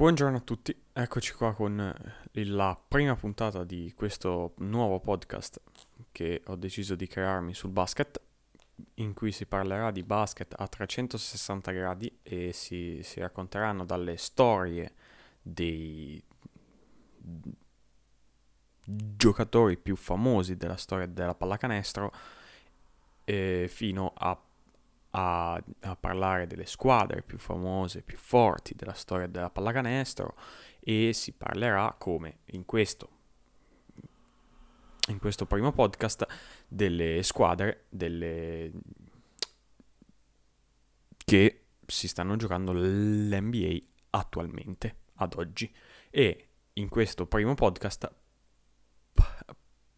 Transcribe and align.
Buongiorno 0.00 0.38
a 0.38 0.40
tutti, 0.40 0.74
eccoci 0.94 1.34
qua 1.34 1.52
con 1.52 1.78
eh, 1.78 2.44
la 2.46 2.74
prima 2.88 3.14
puntata 3.16 3.64
di 3.64 3.92
questo 3.94 4.54
nuovo 4.60 4.98
podcast 4.98 5.60
che 6.10 6.40
ho 6.46 6.56
deciso 6.56 6.94
di 6.94 7.06
crearmi 7.06 7.52
sul 7.52 7.68
basket, 7.68 8.18
in 8.94 9.12
cui 9.12 9.30
si 9.30 9.44
parlerà 9.44 9.90
di 9.90 10.02
basket 10.02 10.54
a 10.56 10.66
360 10.66 11.72
gradi 11.72 12.18
e 12.22 12.50
si, 12.54 13.00
si 13.02 13.20
racconteranno 13.20 13.84
dalle 13.84 14.16
storie 14.16 14.94
dei 15.42 16.24
giocatori 18.82 19.76
più 19.76 19.96
famosi 19.96 20.56
della 20.56 20.78
storia 20.78 21.04
della 21.04 21.34
pallacanestro 21.34 22.10
eh, 23.24 23.66
fino 23.68 24.14
a 24.16 24.34
a, 25.10 25.54
a, 25.54 25.96
parlare 25.96 26.46
delle 26.46 26.66
squadre 26.66 27.22
più 27.22 27.38
famose, 27.38 28.02
più 28.02 28.16
forti 28.16 28.74
della 28.74 28.94
storia 28.94 29.26
della 29.26 29.50
pallacanestro 29.50 30.36
e 30.80 31.12
si 31.12 31.32
parlerà 31.32 31.94
come 31.98 32.38
in 32.46 32.64
questo, 32.64 33.08
in 35.08 35.18
questo 35.18 35.46
primo 35.46 35.72
podcast 35.72 36.26
delle 36.68 37.22
squadre 37.22 37.86
delle, 37.88 38.70
che 41.24 41.64
si 41.86 42.08
stanno 42.08 42.36
giocando 42.36 42.72
l'NBA 42.72 43.78
attualmente, 44.10 44.96
ad 45.14 45.34
oggi. 45.36 45.72
E 46.08 46.48
in 46.74 46.88
questo 46.88 47.26
primo 47.26 47.54
podcast 47.54 48.10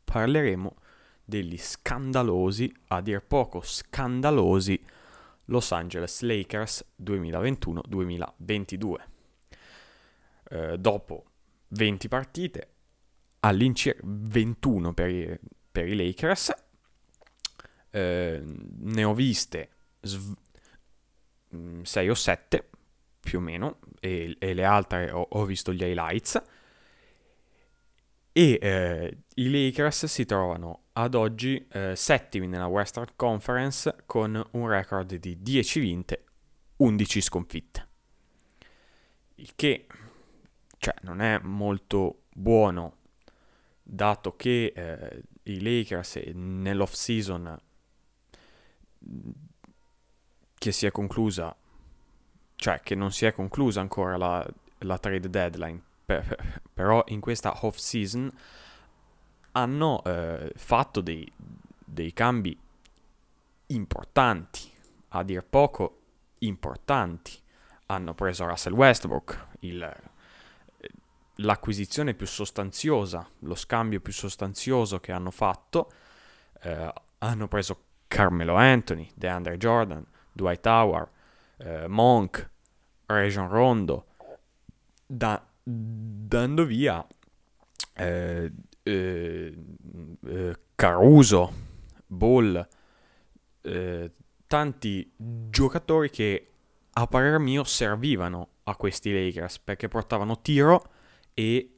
parleremo 0.04 0.76
degli 1.24 1.56
scandalosi, 1.56 2.74
a 2.88 3.00
dir 3.00 3.22
poco 3.22 3.60
scandalosi, 3.62 4.82
Los 5.52 5.70
Angeles 5.70 6.22
Lakers 6.22 6.84
2021-2022. 7.02 8.94
Eh, 10.48 10.78
dopo 10.78 11.24
20 11.68 12.08
partite, 12.08 12.68
all'incirca 13.40 14.00
21 14.02 14.94
per 14.94 15.08
i, 15.10 15.38
per 15.70 15.86
i 15.86 15.94
Lakers, 15.94 16.52
eh, 17.90 18.42
ne 18.44 19.04
ho 19.04 19.14
viste 19.14 19.68
sv- 20.00 20.36
6 21.82 22.06
mm, 22.06 22.10
o 22.10 22.14
7 22.14 22.70
più 23.20 23.38
o 23.38 23.42
meno, 23.42 23.78
e, 24.00 24.36
e 24.38 24.54
le 24.54 24.64
altre 24.64 25.10
ho, 25.10 25.26
ho 25.28 25.44
visto 25.44 25.72
gli 25.72 25.82
highlights 25.82 26.42
e 28.32 28.58
eh, 28.60 29.18
i 29.34 29.50
Lakers 29.50 30.06
si 30.06 30.24
trovano 30.24 30.81
ad 30.94 31.14
oggi 31.14 31.66
eh, 31.70 31.94
settimi 31.96 32.46
nella 32.46 32.66
Western 32.66 33.12
Conference 33.16 34.02
con 34.06 34.42
un 34.52 34.68
record 34.68 35.14
di 35.14 35.40
10 35.40 35.80
vinte, 35.80 36.24
11 36.76 37.20
sconfitte. 37.20 37.88
Il 39.36 39.52
che 39.54 39.86
cioè, 40.78 40.94
non 41.02 41.20
è 41.20 41.38
molto 41.38 42.22
buono, 42.34 42.96
dato 43.82 44.36
che 44.36 44.72
eh, 44.74 45.22
i 45.44 45.60
Lakers 45.60 46.16
nell'off 46.34 46.92
season 46.92 47.58
che 50.54 50.72
si 50.72 50.86
è 50.86 50.90
conclusa, 50.90 51.54
cioè 52.56 52.80
che 52.80 52.94
non 52.94 53.12
si 53.12 53.26
è 53.26 53.32
conclusa 53.32 53.80
ancora 53.80 54.16
la, 54.16 54.46
la 54.78 54.98
trade 54.98 55.28
deadline 55.28 55.82
per, 56.04 56.60
però 56.74 57.02
in 57.08 57.20
questa 57.20 57.64
off 57.64 57.76
season 57.76 58.30
hanno 59.52 60.02
eh, 60.04 60.52
fatto 60.56 61.00
dei, 61.00 61.30
dei 61.84 62.12
cambi 62.12 62.58
importanti, 63.66 64.70
a 65.08 65.22
dir 65.22 65.44
poco 65.44 66.00
importanti. 66.38 67.40
Hanno 67.86 68.14
preso 68.14 68.46
Russell 68.46 68.72
Westbrook, 68.72 69.46
il, 69.60 69.94
l'acquisizione 71.36 72.14
più 72.14 72.26
sostanziosa, 72.26 73.26
lo 73.40 73.54
scambio 73.54 74.00
più 74.00 74.12
sostanzioso 74.12 75.00
che 75.00 75.12
hanno 75.12 75.30
fatto. 75.30 75.92
Eh, 76.62 76.92
hanno 77.18 77.48
preso 77.48 77.84
Carmelo 78.08 78.54
Anthony, 78.54 79.10
DeAndre 79.14 79.56
Jordan, 79.58 80.04
Dwight 80.32 80.66
Howard, 80.66 81.08
eh, 81.58 81.86
Monk, 81.88 82.50
Rajon 83.06 83.48
Rondo, 83.48 84.06
da, 85.06 85.44
dando 85.62 86.64
via 86.64 87.06
eh, 87.94 88.50
eh, 88.82 89.54
eh, 90.26 90.58
Caruso, 90.74 91.52
Ball, 92.06 92.68
eh, 93.62 94.10
tanti 94.46 95.12
giocatori 95.16 96.10
che 96.10 96.46
a 96.94 97.06
parer 97.06 97.38
mio 97.38 97.64
servivano 97.64 98.48
a 98.64 98.76
questi 98.76 99.12
Lakers 99.12 99.58
perché 99.60 99.88
portavano 99.88 100.40
tiro 100.40 100.84
e 101.34 101.74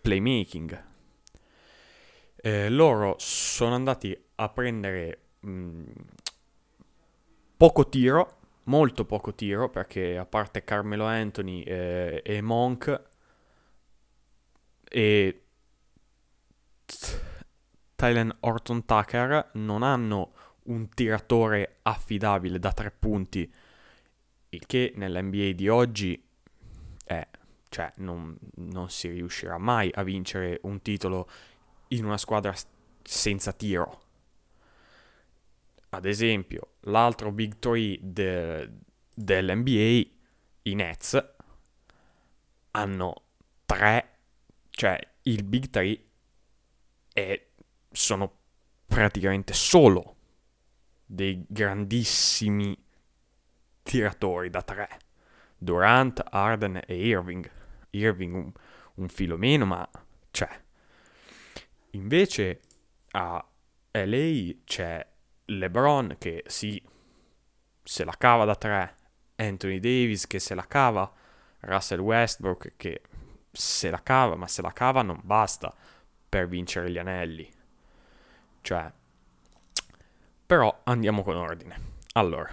playmaking. 0.00 0.88
Eh, 2.36 2.70
loro 2.70 3.16
sono 3.18 3.74
andati 3.74 4.18
a 4.36 4.48
prendere 4.48 5.18
mh, 5.40 5.50
mm, 5.50 5.84
poco 7.56 7.88
tiro, 7.88 8.38
molto 8.64 9.04
poco 9.04 9.34
tiro 9.34 9.68
perché 9.68 10.16
a 10.16 10.24
parte 10.24 10.64
Carmelo 10.64 11.04
Anthony 11.04 11.62
eh, 11.62 12.22
e 12.24 12.40
Monk 12.40 13.02
e 14.88 15.42
Tylen 17.94 18.34
Orton 18.40 18.84
Tucker 18.84 19.50
non 19.54 19.82
hanno 19.82 20.32
un 20.64 20.88
tiratore 20.88 21.78
affidabile 21.82 22.58
da 22.58 22.72
tre 22.72 22.90
punti, 22.90 23.50
il 24.50 24.66
che 24.66 24.92
nell'NBA 24.96 25.52
di 25.52 25.68
oggi 25.68 26.22
è, 27.04 27.26
cioè 27.68 27.92
non, 27.96 28.36
non 28.56 28.90
si 28.90 29.08
riuscirà 29.08 29.58
mai 29.58 29.90
a 29.94 30.02
vincere 30.02 30.60
un 30.62 30.80
titolo 30.82 31.28
in 31.88 32.04
una 32.04 32.18
squadra 32.18 32.54
senza 33.02 33.52
tiro. 33.52 34.02
Ad 35.90 36.04
esempio, 36.04 36.74
l'altro 36.82 37.32
big 37.32 37.58
three 37.58 37.98
de, 38.00 38.70
dell'NBA, 39.12 40.08
i 40.62 40.74
Nets, 40.74 41.32
hanno 42.70 43.22
tre 43.66 44.10
cioè, 44.80 44.98
il 45.24 45.44
Big 45.44 45.68
3 45.68 46.04
è, 47.28 47.46
sono 47.90 48.38
praticamente 48.86 49.52
solo 49.52 50.16
dei 51.04 51.44
grandissimi 51.48 52.76
tiratori 53.82 54.50
da 54.50 54.62
tre. 54.62 54.88
Durant, 55.56 56.22
Arden 56.30 56.80
e 56.86 57.06
Irving. 57.06 57.50
Irving 57.90 58.34
un, 58.34 58.52
un 58.94 59.08
filo 59.08 59.36
meno, 59.36 59.64
ma 59.66 59.88
c'è. 60.30 60.48
Invece 61.92 62.60
a 63.12 63.44
LA 63.92 64.54
c'è 64.64 65.06
LeBron 65.46 66.16
che 66.18 66.44
sì, 66.46 66.80
se 67.82 68.04
la 68.04 68.14
cava 68.16 68.44
da 68.44 68.54
tre, 68.54 68.96
Anthony 69.36 69.80
Davis 69.80 70.26
che 70.26 70.38
se 70.38 70.54
la 70.54 70.66
cava, 70.66 71.12
Russell 71.60 71.98
Westbrook 71.98 72.74
che 72.76 73.02
se 73.50 73.90
la 73.90 74.02
cava, 74.02 74.36
ma 74.36 74.46
se 74.46 74.62
la 74.62 74.72
cava 74.72 75.02
non 75.02 75.20
basta 75.24 75.74
per 76.30 76.48
vincere 76.48 76.90
gli 76.90 76.98
anelli. 76.98 77.46
Cioè, 78.62 78.90
però 80.46 80.80
andiamo 80.84 81.22
con 81.22 81.36
ordine. 81.36 81.88
Allora, 82.12 82.50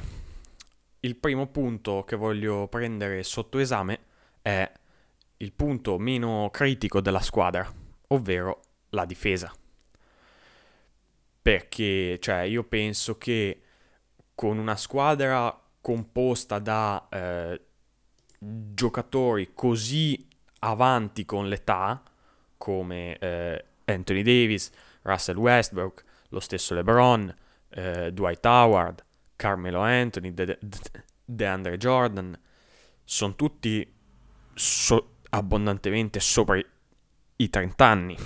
il 1.01 1.15
primo 1.15 1.47
punto 1.47 2.03
che 2.03 2.15
voglio 2.15 2.67
prendere 2.67 3.23
sotto 3.23 3.59
esame 3.59 3.99
è 4.41 4.69
il 5.37 5.53
punto 5.53 5.97
meno 5.99 6.49
critico 6.51 6.99
della 6.99 7.21
squadra, 7.21 7.71
ovvero 8.07 8.61
la 8.89 9.05
difesa. 9.05 9.53
Perché, 11.41 12.17
cioè, 12.19 12.41
io 12.41 12.63
penso 12.63 13.17
che 13.17 13.61
con 14.33 14.57
una 14.57 14.75
squadra 14.75 15.55
composta 15.79 16.59
da 16.59 17.07
eh, 17.09 17.61
giocatori 18.39 19.53
così 19.53 20.27
avanti 20.59 21.25
con 21.25 21.47
l'età, 21.47 22.03
come 22.57 23.17
eh, 23.17 23.65
Anthony 23.85 24.21
Davis, 24.21 24.69
Russell 25.03 25.37
Westbrook, 25.37 26.03
lo 26.29 26.39
stesso 26.39 26.73
LeBron, 26.73 27.33
eh, 27.69 28.11
Dwight 28.11 28.45
Howard, 28.45 29.03
Carmelo 29.35 29.79
Anthony, 29.79 30.33
De- 30.33 30.57
De- 30.59 30.79
DeAndre 31.23 31.77
Jordan, 31.77 32.37
sono 33.03 33.35
tutti 33.35 33.89
so- 34.53 35.15
abbondantemente 35.29 36.19
sopra 36.19 36.57
i, 36.57 36.65
i 37.37 37.49
30 37.49 37.85
anni. 37.85 38.17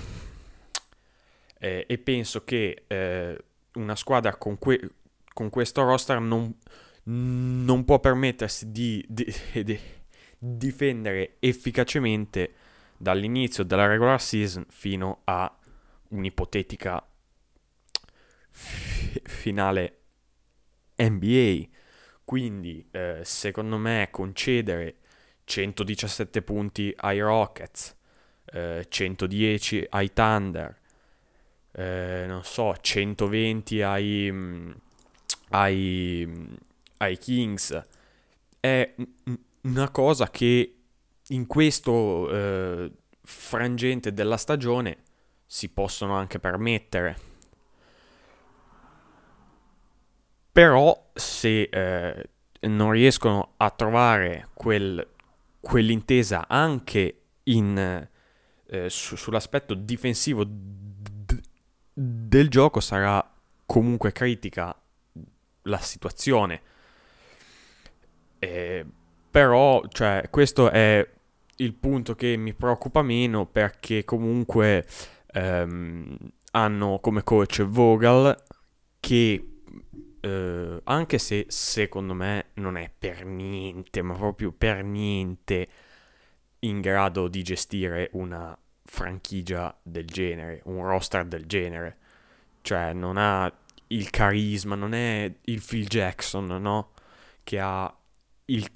Eh, 1.58 1.84
e 1.88 1.98
penso 1.98 2.44
che 2.44 2.84
eh, 2.88 3.44
una 3.74 3.94
squadra 3.94 4.34
con, 4.36 4.58
que- 4.58 4.80
con 5.32 5.48
questo 5.48 5.82
roster 5.84 6.18
non, 6.20 6.52
non 7.04 7.84
può 7.84 8.00
permettersi 8.00 8.72
di, 8.72 9.04
di, 9.08 9.32
di 9.62 9.78
difendere 10.38 11.36
efficacemente 11.38 12.54
dall'inizio 13.02 13.64
della 13.64 13.86
regular 13.88 14.20
season 14.20 14.64
fino 14.68 15.22
a 15.24 15.52
un'ipotetica 16.10 17.04
f- 18.50 19.20
finale 19.24 19.98
NBA. 20.96 21.66
Quindi, 22.24 22.86
eh, 22.92 23.22
secondo 23.24 23.76
me, 23.76 24.06
concedere 24.12 24.98
117 25.42 26.42
punti 26.42 26.94
ai 26.96 27.18
Rockets, 27.18 27.96
eh, 28.44 28.86
110 28.88 29.84
ai 29.90 30.12
Thunder, 30.12 30.78
eh, 31.72 32.24
non 32.28 32.44
so, 32.44 32.76
120 32.80 33.82
ai, 33.82 34.30
mm, 34.30 34.70
ai, 35.50 36.56
ai 36.98 37.18
Kings. 37.18 37.82
È 38.60 38.94
una 39.62 39.90
cosa 39.90 40.30
che 40.30 40.81
in 41.32 41.46
questo 41.46 42.30
eh, 42.30 42.92
frangente 43.22 44.12
della 44.12 44.36
stagione 44.36 44.98
si 45.46 45.68
possono 45.68 46.14
anche 46.14 46.38
permettere. 46.38 47.30
Però 50.52 51.10
se 51.14 51.62
eh, 51.62 52.30
non 52.60 52.90
riescono 52.90 53.54
a 53.56 53.70
trovare 53.70 54.48
quel, 54.52 55.06
quell'intesa 55.60 56.46
anche 56.46 57.20
in, 57.44 58.08
eh, 58.66 58.90
su, 58.90 59.16
sull'aspetto 59.16 59.72
difensivo 59.72 60.44
d- 60.44 61.40
del 61.94 62.48
gioco, 62.48 62.80
sarà 62.80 63.26
comunque 63.64 64.12
critica 64.12 64.78
la 65.62 65.78
situazione. 65.78 66.62
Eh, 68.38 68.84
però, 69.30 69.82
cioè, 69.88 70.28
questo 70.28 70.68
è 70.68 71.08
il 71.56 71.74
punto 71.74 72.14
che 72.14 72.36
mi 72.36 72.54
preoccupa 72.54 73.02
meno 73.02 73.46
perché 73.46 74.04
comunque 74.04 74.86
ehm, 75.32 76.16
hanno 76.52 76.98
come 77.00 77.22
coach 77.22 77.62
Vogel 77.62 78.36
che 79.00 79.52
eh, 80.20 80.80
anche 80.84 81.18
se 81.18 81.46
secondo 81.48 82.14
me 82.14 82.46
non 82.54 82.76
è 82.76 82.90
per 82.96 83.24
niente, 83.24 84.02
ma 84.02 84.14
proprio 84.14 84.52
per 84.52 84.84
niente 84.84 85.68
in 86.60 86.80
grado 86.80 87.28
di 87.28 87.42
gestire 87.42 88.08
una 88.12 88.56
franchigia 88.84 89.76
del 89.82 90.06
genere, 90.06 90.60
un 90.66 90.84
roster 90.86 91.24
del 91.24 91.46
genere. 91.46 91.98
Cioè 92.62 92.92
non 92.92 93.16
ha 93.16 93.52
il 93.88 94.10
carisma, 94.10 94.76
non 94.76 94.94
è 94.94 95.32
il 95.46 95.62
Phil 95.66 95.86
Jackson, 95.86 96.46
no? 96.46 96.92
Che 97.42 97.58
ha 97.58 97.92
il, 98.46 98.70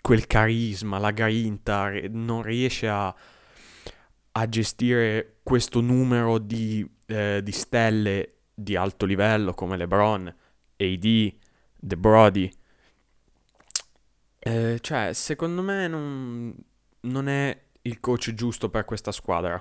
quel 0.00 0.26
carisma, 0.26 0.98
la 0.98 1.10
grinta, 1.10 1.90
non 2.10 2.42
riesce 2.42 2.88
a, 2.88 3.14
a 4.32 4.48
gestire 4.48 5.38
questo 5.42 5.80
numero 5.80 6.38
di, 6.38 6.88
eh, 7.06 7.40
di 7.42 7.52
stelle 7.52 8.34
di 8.54 8.74
alto 8.76 9.06
livello 9.06 9.54
come 9.54 9.76
LeBron 9.76 10.34
AD, 10.76 11.34
The 11.80 11.96
Brody. 11.96 12.50
Eh, 14.38 14.78
cioè, 14.80 15.12
secondo 15.12 15.62
me 15.62 15.88
non, 15.88 16.54
non 17.00 17.28
è 17.28 17.64
il 17.82 18.00
coach 18.00 18.32
giusto 18.34 18.68
per 18.68 18.84
questa 18.84 19.12
squadra. 19.12 19.60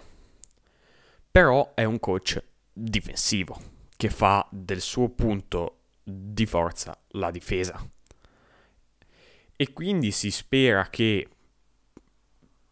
Però 1.31 1.73
è 1.75 1.83
un 1.83 1.99
coach 1.99 2.41
difensivo 2.73 3.59
che 3.95 4.09
fa 4.09 4.47
del 4.51 4.81
suo 4.81 5.09
punto 5.09 5.79
di 6.03 6.45
forza 6.45 6.97
la 7.09 7.31
difesa. 7.31 7.79
E 9.59 9.73
quindi 9.73 10.11
si 10.11 10.29
spera 10.29 10.87
che 10.87 11.27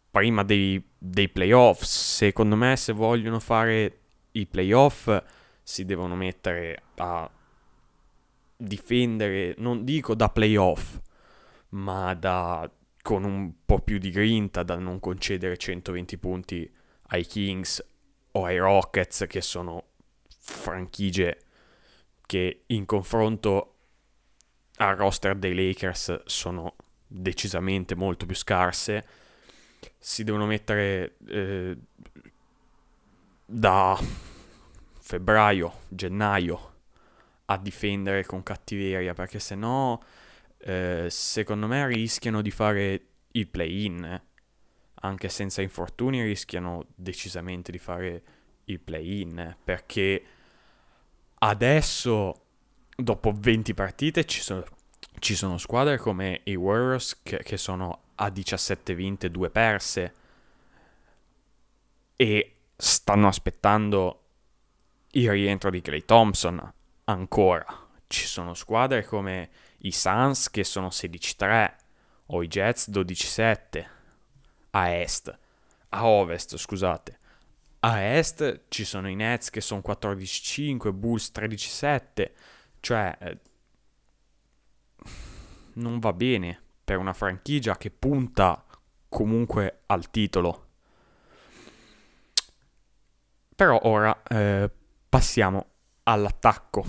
prima 0.08 0.44
dei, 0.44 0.82
dei 0.96 1.28
playoff, 1.28 1.82
secondo 1.82 2.56
me 2.56 2.76
se 2.76 2.92
vogliono 2.92 3.40
fare 3.40 3.98
i 4.32 4.46
playoff 4.46 5.10
si 5.62 5.84
devono 5.84 6.14
mettere 6.14 6.82
a 6.96 7.28
difendere, 8.56 9.54
non 9.58 9.84
dico 9.84 10.14
da 10.14 10.28
playoff, 10.30 11.00
ma 11.70 12.14
da, 12.14 12.70
con 13.02 13.24
un 13.24 13.52
po' 13.66 13.80
più 13.80 13.98
di 13.98 14.10
grinta, 14.10 14.62
da 14.62 14.76
non 14.76 15.00
concedere 15.00 15.56
120 15.56 16.18
punti 16.18 16.72
ai 17.08 17.26
Kings 17.26 17.84
o 18.32 18.44
ai 18.44 18.58
Rockets, 18.58 19.24
che 19.28 19.40
sono 19.40 19.88
franchigie 20.28 21.40
che 22.26 22.62
in 22.66 22.86
confronto 22.86 23.75
al 24.76 24.96
roster 24.96 25.36
dei 25.36 25.54
Lakers 25.54 26.22
sono 26.26 26.74
decisamente 27.06 27.94
molto 27.94 28.26
più 28.26 28.34
scarse. 28.34 29.06
Si 29.98 30.24
devono 30.24 30.46
mettere 30.46 31.16
eh, 31.28 31.76
da 33.44 33.98
febbraio, 34.98 35.72
gennaio 35.88 36.74
a 37.46 37.56
difendere 37.58 38.24
con 38.24 38.42
cattiveria, 38.42 39.14
perché 39.14 39.38
se 39.38 39.54
no, 39.54 40.02
eh, 40.58 41.06
secondo 41.08 41.66
me 41.66 41.86
rischiano 41.86 42.42
di 42.42 42.50
fare 42.50 43.06
il 43.32 43.46
play-in. 43.46 44.04
Eh. 44.04 44.22
Anche 45.00 45.28
senza 45.28 45.62
infortuni 45.62 46.22
rischiano 46.22 46.86
decisamente 46.94 47.70
di 47.70 47.78
fare 47.78 48.22
il 48.64 48.80
play-in, 48.80 49.38
eh, 49.38 49.56
perché 49.62 50.24
adesso, 51.38 52.45
dopo 52.96 53.32
20 53.32 53.74
partite, 53.74 54.24
ci 54.24 54.40
sono, 54.40 54.64
ci 55.18 55.36
sono 55.36 55.58
squadre 55.58 55.98
come 55.98 56.40
i 56.44 56.54
Warriors 56.56 57.20
che, 57.22 57.38
che 57.42 57.56
sono 57.56 58.00
a 58.16 58.30
17 58.30 58.94
vinte, 58.94 59.30
2 59.30 59.50
perse, 59.50 60.14
e 62.16 62.54
stanno 62.74 63.28
aspettando 63.28 64.22
il 65.12 65.30
rientro 65.30 65.70
di 65.70 65.80
Clay 65.82 66.04
Thompson 66.04 66.72
ancora. 67.04 67.64
Ci 68.06 68.26
sono 68.26 68.54
squadre 68.54 69.04
come 69.04 69.50
i 69.78 69.92
Suns 69.92 70.50
che 70.50 70.64
sono 70.64 70.88
16-3 70.88 71.74
o 72.26 72.42
i 72.42 72.48
Jets 72.48 72.88
12-7 72.88 73.94
a 74.70 74.90
est, 74.90 75.38
a 75.90 76.06
ovest, 76.06 76.56
scusate. 76.56 77.18
A 77.80 78.02
est 78.02 78.64
ci 78.68 78.84
sono 78.84 79.08
i 79.08 79.14
Nets 79.14 79.48
che 79.50 79.60
sono 79.60 79.82
14-5, 79.84 80.92
Bulls 80.92 81.30
13-7, 81.34 82.30
cioè 82.80 83.16
eh, 83.20 83.38
non 85.74 85.98
va 85.98 86.12
bene 86.12 86.60
per 86.84 86.98
una 86.98 87.12
franchigia 87.12 87.76
che 87.76 87.90
punta 87.90 88.64
comunque 89.08 89.82
al 89.86 90.10
titolo. 90.10 90.64
Però 93.54 93.80
ora 93.84 94.22
eh, 94.22 94.70
passiamo 95.08 95.66
all'attacco. 96.04 96.84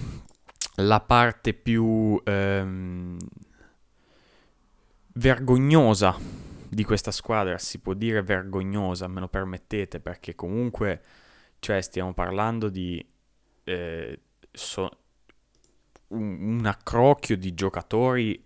La 0.75 0.99
parte 0.99 1.53
più 1.53 2.21
ehm, 2.23 3.17
vergognosa 5.13 6.15
di 6.69 6.83
questa 6.83 7.11
squadra, 7.11 7.57
si 7.57 7.79
può 7.79 7.93
dire 7.93 8.21
vergognosa, 8.21 9.07
me 9.07 9.21
lo 9.21 9.27
permettete, 9.27 9.99
perché 9.99 10.35
comunque 10.35 11.01
cioè, 11.59 11.81
stiamo 11.81 12.13
parlando 12.13 12.69
di 12.69 13.03
eh, 13.63 14.19
so, 14.51 14.89
un, 16.09 16.57
un 16.59 16.65
accrocchio 16.65 17.37
di 17.37 17.53
giocatori 17.53 18.43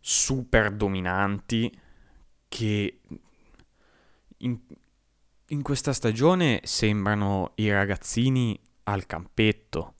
super 0.00 0.70
dominanti 0.70 1.72
che 2.48 3.00
in, 4.38 4.58
in 5.48 5.62
questa 5.62 5.92
stagione 5.92 6.60
sembrano 6.64 7.52
i 7.56 7.70
ragazzini 7.70 8.58
al 8.84 9.06
campetto, 9.06 9.94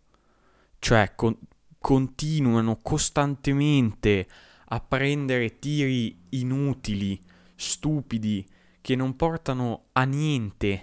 cioè 0.79 1.15
con- 1.15 1.39
continuano 1.79 2.81
costantemente 2.83 4.29
a 4.67 4.81
prendere 4.81 5.59
tiri 5.59 6.27
inutili, 6.31 7.21
stupidi, 7.55 8.47
che 8.81 8.97
non 8.97 9.17
portano 9.17 9.87
a 9.93 10.05
niente, 10.05 10.83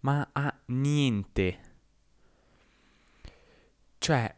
ma 0.00 0.28
a 0.32 0.52
niente. 0.66 1.60
Cioè, 3.98 4.34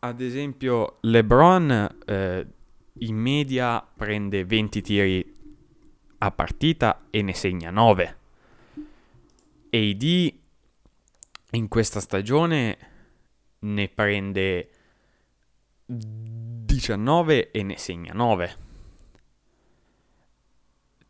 ad 0.00 0.20
esempio, 0.20 0.98
LeBron 1.02 1.96
eh, 2.06 2.46
in 2.94 3.16
media 3.16 3.80
prende 3.80 4.44
20 4.44 4.82
tiri 4.82 5.34
a 6.18 6.30
partita 6.30 7.06
e 7.10 7.22
ne 7.22 7.34
segna 7.34 7.70
9. 7.70 8.16
AD 9.70 10.34
in 11.52 11.68
questa 11.68 12.00
stagione 12.00 12.78
ne 13.60 13.88
prende 13.88 14.70
19 15.86 17.50
e 17.50 17.62
ne 17.62 17.78
segna 17.78 18.12
9. 18.12 18.56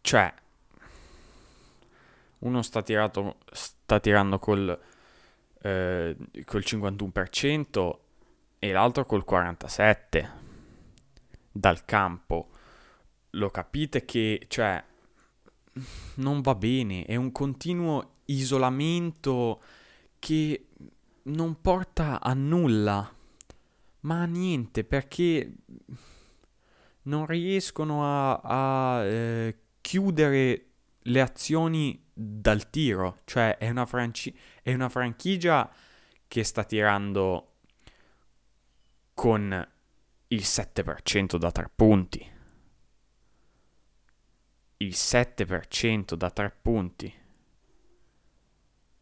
Cioè, 0.01 0.35
uno 2.41 2.63
sta, 2.63 2.83
tirato, 2.83 3.39
sta 3.53 4.01
tirando 4.01 4.39
col, 4.39 4.79
eh, 5.63 6.17
col 6.45 6.63
51% 6.65 7.99
e 8.59 8.73
l'altro 8.73 9.07
col 9.07 9.25
47% 9.29 10.31
dal 11.53 11.85
campo. 11.85 12.49
Lo 13.31 13.51
capite 13.51 14.05
che, 14.05 14.45
cioè, 14.49 14.83
non 16.17 16.41
va 16.41 16.55
bene, 16.55 17.05
è 17.05 17.17
un 17.17 17.33
continuo 17.33 18.17
isolamento 18.27 19.63
che 20.19 20.67
non 21.25 21.61
porta 21.61 22.21
a 22.21 22.35
nulla, 22.35 23.11
ma 24.01 24.23
a 24.23 24.27
niente, 24.27 24.85
perché 24.85 25.53
non 27.03 27.27
riescono 27.27 28.05
a, 28.05 28.41
a 28.43 29.05
eh, 29.05 29.57
chiudere 29.81 30.72
le 31.05 31.21
azioni 31.21 32.01
dal 32.13 32.71
tiro, 32.71 33.21
cioè 33.25 33.57
è 33.57 33.69
una, 33.69 33.87
franci- 33.87 34.37
è 34.63 34.73
una 34.73 34.89
franchigia 34.89 35.71
che 36.29 36.45
sta 36.45 36.65
tirando 36.65 37.49
con 39.15 39.69
il 40.29 40.41
7% 40.41 41.37
da 41.37 41.51
tre 41.51 41.71
punti. 41.75 42.31
Il 44.79 44.95
7% 44.95 46.15
da 46.15 46.31
tre 46.31 46.51
punti. 46.63 47.15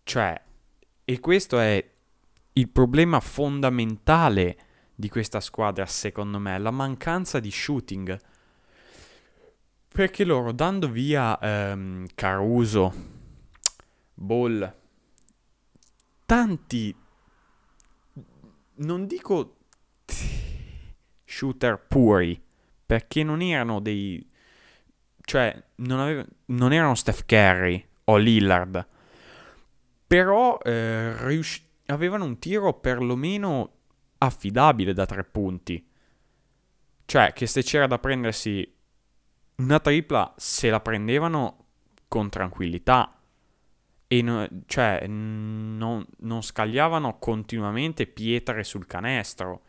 Cioè, 0.03 0.43
e 1.05 1.21
questo 1.21 1.59
è 1.59 1.91
il 2.53 2.69
problema 2.69 3.21
fondamentale 3.21 4.59
di 4.95 5.09
questa 5.09 5.41
squadra, 5.41 5.87
secondo 5.87 6.39
me, 6.39 6.59
la 6.59 6.71
mancanza 6.71 7.41
di 7.41 7.51
shooting. 7.51 8.19
Perché 9.93 10.25
loro 10.25 10.53
dando 10.53 10.89
via 10.89 11.39
ehm, 11.39 12.07
Caruso, 12.15 12.95
Ball, 14.15 14.75
tanti, 16.25 16.95
non 18.75 19.07
dico 19.07 19.57
shooter 21.25 21.87
puri, 21.87 22.41
perché 22.87 23.23
non 23.25 23.43
erano 23.43 23.81
dei, 23.81 24.31
cioè 25.23 25.61
non, 25.77 25.99
aveva, 25.99 26.25
non 26.47 26.73
erano 26.73 26.95
Steph 26.95 27.25
Curry 27.27 27.85
o 28.05 28.17
Lillard, 28.17 28.87
però 30.07 30.59
eh, 30.63 31.27
rius- 31.27 31.63
avevano 31.87 32.25
un 32.25 32.39
tiro 32.39 32.75
perlomeno 32.75 33.73
affidabile 34.19 34.93
da 34.93 35.07
tre 35.07 35.25
punti. 35.25 35.85
Cioè 37.05 37.33
che 37.33 37.47
se 37.47 37.63
c'era 37.63 37.87
da 37.87 37.99
prendersi 37.99 38.79
una 39.61 39.79
tripla, 39.79 40.35
se 40.37 40.71
la 40.71 40.81
prendevano 40.81 41.67
con 42.09 42.29
tranquillità. 42.31 43.15
E 44.07 44.23
no, 44.23 44.49
cioè 44.67 45.07
non, 45.07 46.05
non 46.19 46.43
scagliavano 46.43 47.19
continuamente 47.19 48.07
pietre 48.07 48.65
sul 48.65 48.87
canestro. 48.87 49.63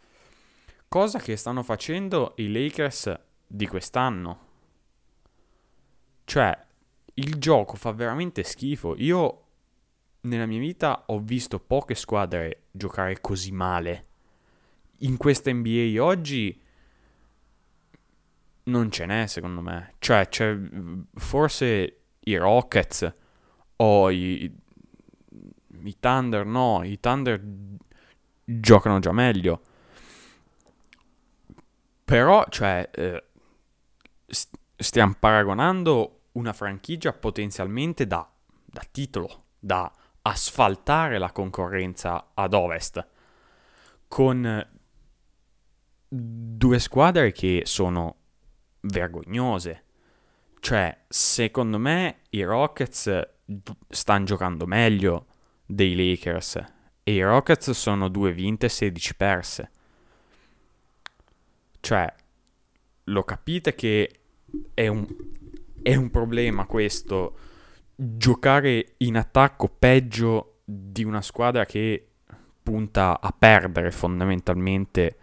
Cosa 0.87 1.19
che 1.19 1.35
stanno 1.35 1.61
facendo 1.61 2.33
i 2.37 2.51
Lakers 2.51 3.19
di 3.45 3.67
quest'anno. 3.67 4.49
Cioè, 6.23 6.65
il 7.15 7.35
gioco 7.35 7.75
fa 7.75 7.91
veramente 7.91 8.43
schifo. 8.43 8.95
Io 8.97 9.43
nella 10.21 10.45
mia 10.45 10.59
vita 10.59 11.03
ho 11.07 11.19
visto 11.19 11.59
poche 11.59 11.95
squadre 11.95 12.63
giocare 12.71 13.19
così 13.21 13.51
male. 13.51 14.07
In 14.99 15.17
questa 15.17 15.51
NBA 15.51 16.03
oggi 16.03 16.59
non 18.63 18.91
ce 18.91 19.05
n'è, 19.05 19.27
secondo 19.27 19.61
me. 19.61 19.93
Cioè, 19.99 20.27
c'è 20.29 20.57
forse 21.15 22.01
i 22.19 22.35
Rockets 22.35 23.13
o 23.77 24.09
i, 24.11 24.53
i 25.83 25.99
Thunder, 25.99 26.45
no, 26.45 26.83
i 26.83 26.99
Thunder 26.99 27.41
giocano 28.43 28.99
già 28.99 29.11
meglio. 29.11 29.61
Però, 32.03 32.45
cioè, 32.49 32.89
eh, 32.93 33.23
stiamo 34.75 35.15
paragonando 35.17 36.23
una 36.33 36.53
franchigia 36.53 37.13
potenzialmente 37.13 38.05
da, 38.05 38.29
da 38.65 38.83
titolo, 38.91 39.45
da 39.57 39.91
asfaltare 40.23 41.17
la 41.17 41.31
concorrenza 41.31 42.31
ad 42.33 42.53
ovest, 42.53 43.07
con 44.07 44.67
due 46.07 46.79
squadre 46.79 47.31
che 47.31 47.61
sono 47.65 48.17
vergognose. 48.81 49.83
Cioè, 50.59 50.95
secondo 51.07 51.77
me 51.79 52.19
i 52.29 52.43
Rockets 52.43 53.27
stanno 53.89 54.25
giocando 54.25 54.65
meglio 54.65 55.25
dei 55.65 55.95
Lakers 55.95 56.63
e 57.03 57.13
i 57.13 57.21
Rockets 57.21 57.71
sono 57.71 58.09
due 58.09 58.31
vinte 58.31 58.67
e 58.67 58.69
16 58.69 59.15
perse. 59.15 59.71
Cioè, 61.79 62.13
lo 63.05 63.23
capite 63.23 63.73
che 63.73 64.19
è 64.73 64.87
un, 64.87 65.07
è 65.81 65.95
un 65.95 66.09
problema 66.11 66.65
questo 66.65 67.37
giocare 67.95 68.93
in 68.97 69.17
attacco 69.17 69.67
peggio 69.67 70.59
di 70.63 71.03
una 71.03 71.21
squadra 71.21 71.65
che 71.65 72.07
punta 72.61 73.19
a 73.19 73.33
perdere 73.37 73.91
fondamentalmente 73.91 75.17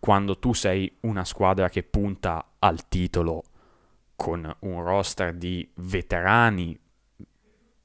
quando 0.00 0.38
tu 0.38 0.52
sei 0.52 0.92
una 1.00 1.24
squadra 1.24 1.68
che 1.68 1.82
punta 1.82 2.49
al 2.60 2.88
titolo 2.88 3.42
con 4.16 4.54
un 4.60 4.82
roster 4.82 5.34
di 5.34 5.68
veterani 5.76 6.78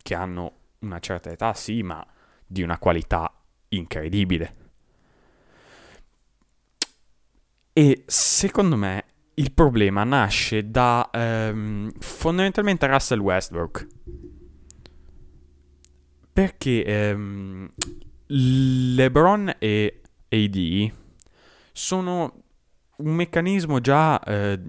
che 0.02 0.16
hanno 0.16 0.54
una 0.80 1.00
certa 1.00 1.32
età, 1.32 1.54
sì, 1.54 1.82
ma 1.82 2.06
di 2.46 2.62
una 2.62 2.78
qualità 2.78 3.34
incredibile. 3.70 4.56
E 7.74 8.04
secondo 8.06 8.76
me 8.76 9.06
il 9.36 9.52
problema 9.52 10.04
nasce 10.04 10.70
da 10.70 11.10
ehm, 11.12 11.92
fondamentalmente 12.00 12.88
Russell 12.88 13.20
Westbrook. 13.20 13.88
Perché 16.32 16.84
ehm, 16.84 17.74
LeBron 18.28 19.56
e 19.60 20.02
AD 20.30 20.92
sono 21.72 22.44
un 22.98 23.14
meccanismo 23.14 23.80
già 23.80 24.20
eh, 24.22 24.60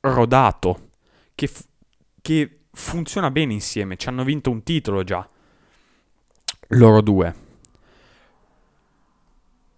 rodato 0.00 0.90
che, 1.34 1.46
f- 1.46 1.66
che 2.20 2.60
funziona 2.72 3.30
bene 3.30 3.52
insieme. 3.52 3.96
Ci 3.96 4.08
hanno 4.08 4.24
vinto 4.24 4.50
un 4.50 4.62
titolo 4.62 5.04
già. 5.04 5.28
Loro 6.68 7.00
due. 7.00 7.34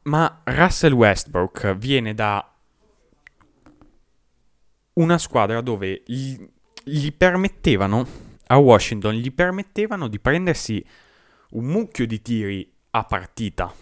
Ma 0.02 0.40
Russell 0.44 0.92
Westbrook 0.92 1.74
viene 1.76 2.14
da 2.14 2.44
una 4.94 5.18
squadra 5.18 5.60
dove 5.60 6.02
gli, 6.06 6.36
gli 6.82 7.12
permettevano 7.12 8.28
a 8.50 8.56
Washington 8.56 9.14
gli 9.14 9.32
permettevano 9.32 10.08
di 10.08 10.18
prendersi 10.18 10.84
un 11.50 11.64
mucchio 11.66 12.06
di 12.06 12.20
tiri 12.20 12.72
a 12.90 13.04
partita 13.04 13.72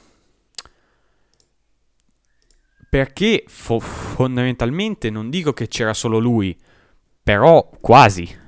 perché 2.89 3.45
fo- 3.47 3.81
fondamentalmente 3.81 5.11
non 5.11 5.29
dico 5.31 5.53
che 5.53 5.69
c'era 5.69 5.93
solo 5.93 6.19
lui, 6.19 6.59
però 7.23 7.69
quasi. 7.81 8.47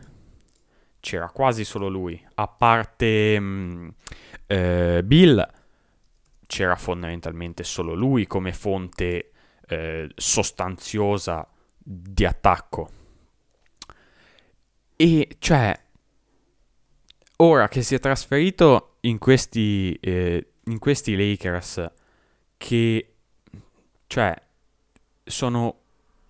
C'era 0.99 1.28
quasi 1.28 1.64
solo 1.64 1.88
lui. 1.88 2.23
A 2.35 2.49
parte 2.49 3.38
mh, 3.38 3.44
mm, 3.44 3.88
eh, 4.47 5.02
Bill, 5.04 5.49
c'era 6.47 6.76
fondamentalmente 6.76 7.62
solo 7.62 7.94
lui 7.94 8.26
come 8.26 8.52
fonte 8.52 9.30
eh, 9.68 10.09
sostanziosa 10.16 11.47
di 11.78 12.25
attacco. 12.25 12.90
E 14.97 15.37
cioè, 15.38 15.78
ora 17.37 17.68
che 17.68 17.82
si 17.82 17.94
è 17.94 17.99
trasferito 18.00 18.97
in 19.00 19.18
questi, 19.18 19.94
eh, 20.00 20.52
in 20.64 20.78
questi 20.78 21.16
Lakers, 21.16 21.90
che 22.56 23.14
cioè, 24.10 24.34
sono 25.22 25.82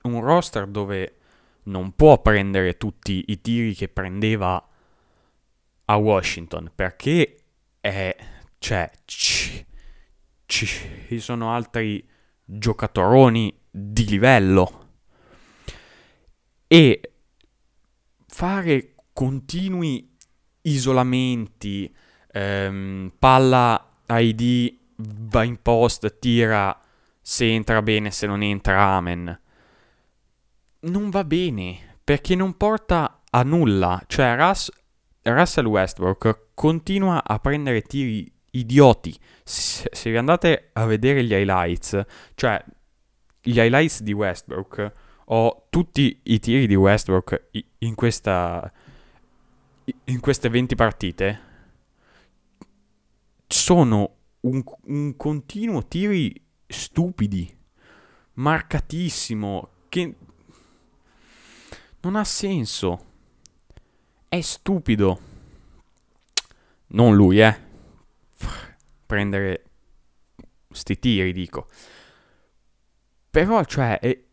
un 0.03 0.21
roster 0.21 0.67
dove 0.67 1.17
non 1.63 1.93
può 1.93 2.21
prendere 2.21 2.77
tutti 2.77 3.25
i 3.29 3.41
tiri 3.41 3.75
che 3.75 3.89
prendeva 3.89 4.63
a 5.87 5.97
Washington 5.97 6.71
perché 6.75 7.37
è, 7.81 8.15
cioè, 8.59 8.91
ci, 9.07 9.65
ci 10.45 11.21
sono 11.21 11.55
altri 11.55 12.07
giocatoroni 12.45 13.59
di 13.71 14.05
livello. 14.05 14.89
E 16.67 17.13
fare 18.27 18.95
continui 19.15 20.15
isolamenti, 20.63 21.91
ehm, 22.31 23.11
palla 23.19 24.03
ID, 24.07 24.77
va 24.97 25.45
in 25.45 25.63
post, 25.63 26.19
tira 26.19 26.79
se 27.31 27.45
entra 27.45 27.81
bene, 27.81 28.11
se 28.11 28.27
non 28.27 28.43
entra, 28.43 28.97
amen. 28.97 29.41
Non 30.81 31.11
va 31.11 31.23
bene, 31.23 31.99
perché 32.03 32.35
non 32.35 32.57
porta 32.57 33.23
a 33.31 33.45
nulla. 33.45 34.03
Cioè, 34.09 34.35
Russ, 34.35 34.69
Russell 35.23 35.67
Westbrook 35.67 36.49
continua 36.55 37.23
a 37.23 37.39
prendere 37.39 37.83
tiri 37.83 38.29
idioti. 38.51 39.17
Se, 39.45 39.89
se 39.93 40.11
vi 40.11 40.17
andate 40.17 40.71
a 40.73 40.85
vedere 40.87 41.23
gli 41.23 41.33
highlights, 41.33 42.05
cioè 42.35 42.61
gli 43.41 43.61
highlights 43.61 44.03
di 44.03 44.13
Westbrook, 44.13 44.93
ho 45.27 45.67
tutti 45.71 46.23
i 46.25 46.41
tiri 46.41 46.67
di 46.67 46.75
Westbrook 46.75 47.51
in 47.79 47.95
questa 47.95 48.73
in 50.07 50.19
queste 50.19 50.49
20 50.49 50.75
partite 50.75 51.41
sono 53.47 54.17
un, 54.41 54.63
un 54.87 55.17
continuo 55.17 55.87
tiri 55.87 56.49
stupidi, 56.71 57.57
marcatissimo, 58.35 59.69
che 59.89 60.15
Non 62.01 62.17
ha 62.17 62.25
senso. 62.25 63.07
È 64.29 64.41
stupido. 64.41 65.21
Non 66.89 67.15
lui, 67.15 67.41
eh. 67.41 67.61
Prendere 69.05 69.65
sti 70.71 70.99
tiri, 70.99 71.33
dico. 71.33 71.69
Però, 73.31 73.65
cioè, 73.65 73.99
e, 74.01 74.27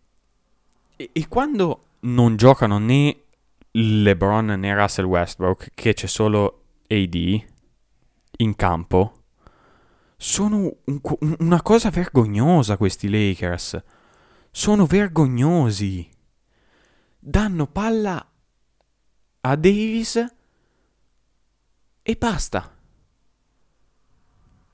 e, 0.96 1.10
e 1.12 1.28
quando 1.28 1.84
non 2.02 2.36
giocano 2.36 2.78
né 2.78 3.24
LeBron 3.72 4.46
né 4.46 4.76
Russell 4.76 5.06
Westbrook, 5.06 5.72
che 5.74 5.94
c'è 5.94 6.08
solo 6.08 6.64
AD 6.88 7.46
in 8.38 8.56
campo, 8.56 9.17
sono 10.18 10.78
un, 10.86 11.00
una 11.40 11.62
cosa 11.62 11.90
vergognosa 11.92 12.76
questi 12.76 13.08
Lakers. 13.08 13.82
Sono 14.50 14.86
vergognosi. 14.86 16.10
Danno 17.20 17.68
palla 17.68 18.32
a 19.42 19.56
Davis 19.56 20.26
e 22.02 22.16
basta. 22.16 22.76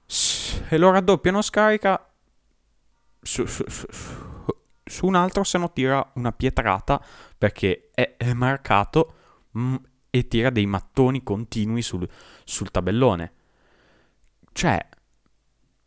Se 0.05 0.77
lo 0.77 0.91
raddoppiano 0.91 1.41
scarica 1.41 2.09
su, 3.21 3.45
su, 3.45 3.63
su, 3.67 3.87
su 4.83 5.05
un 5.05 5.15
altro 5.15 5.43
se 5.43 5.57
no 5.57 5.71
tira 5.71 6.11
una 6.15 6.31
pietrata 6.31 7.03
perché 7.37 7.89
è, 7.93 8.15
è 8.17 8.33
marcato 8.33 9.15
mh, 9.51 9.75
e 10.09 10.27
tira 10.27 10.49
dei 10.51 10.65
mattoni 10.67 11.23
continui 11.23 11.81
sul, 11.81 12.07
sul 12.43 12.69
tabellone. 12.69 13.33
Cioè, 14.51 14.87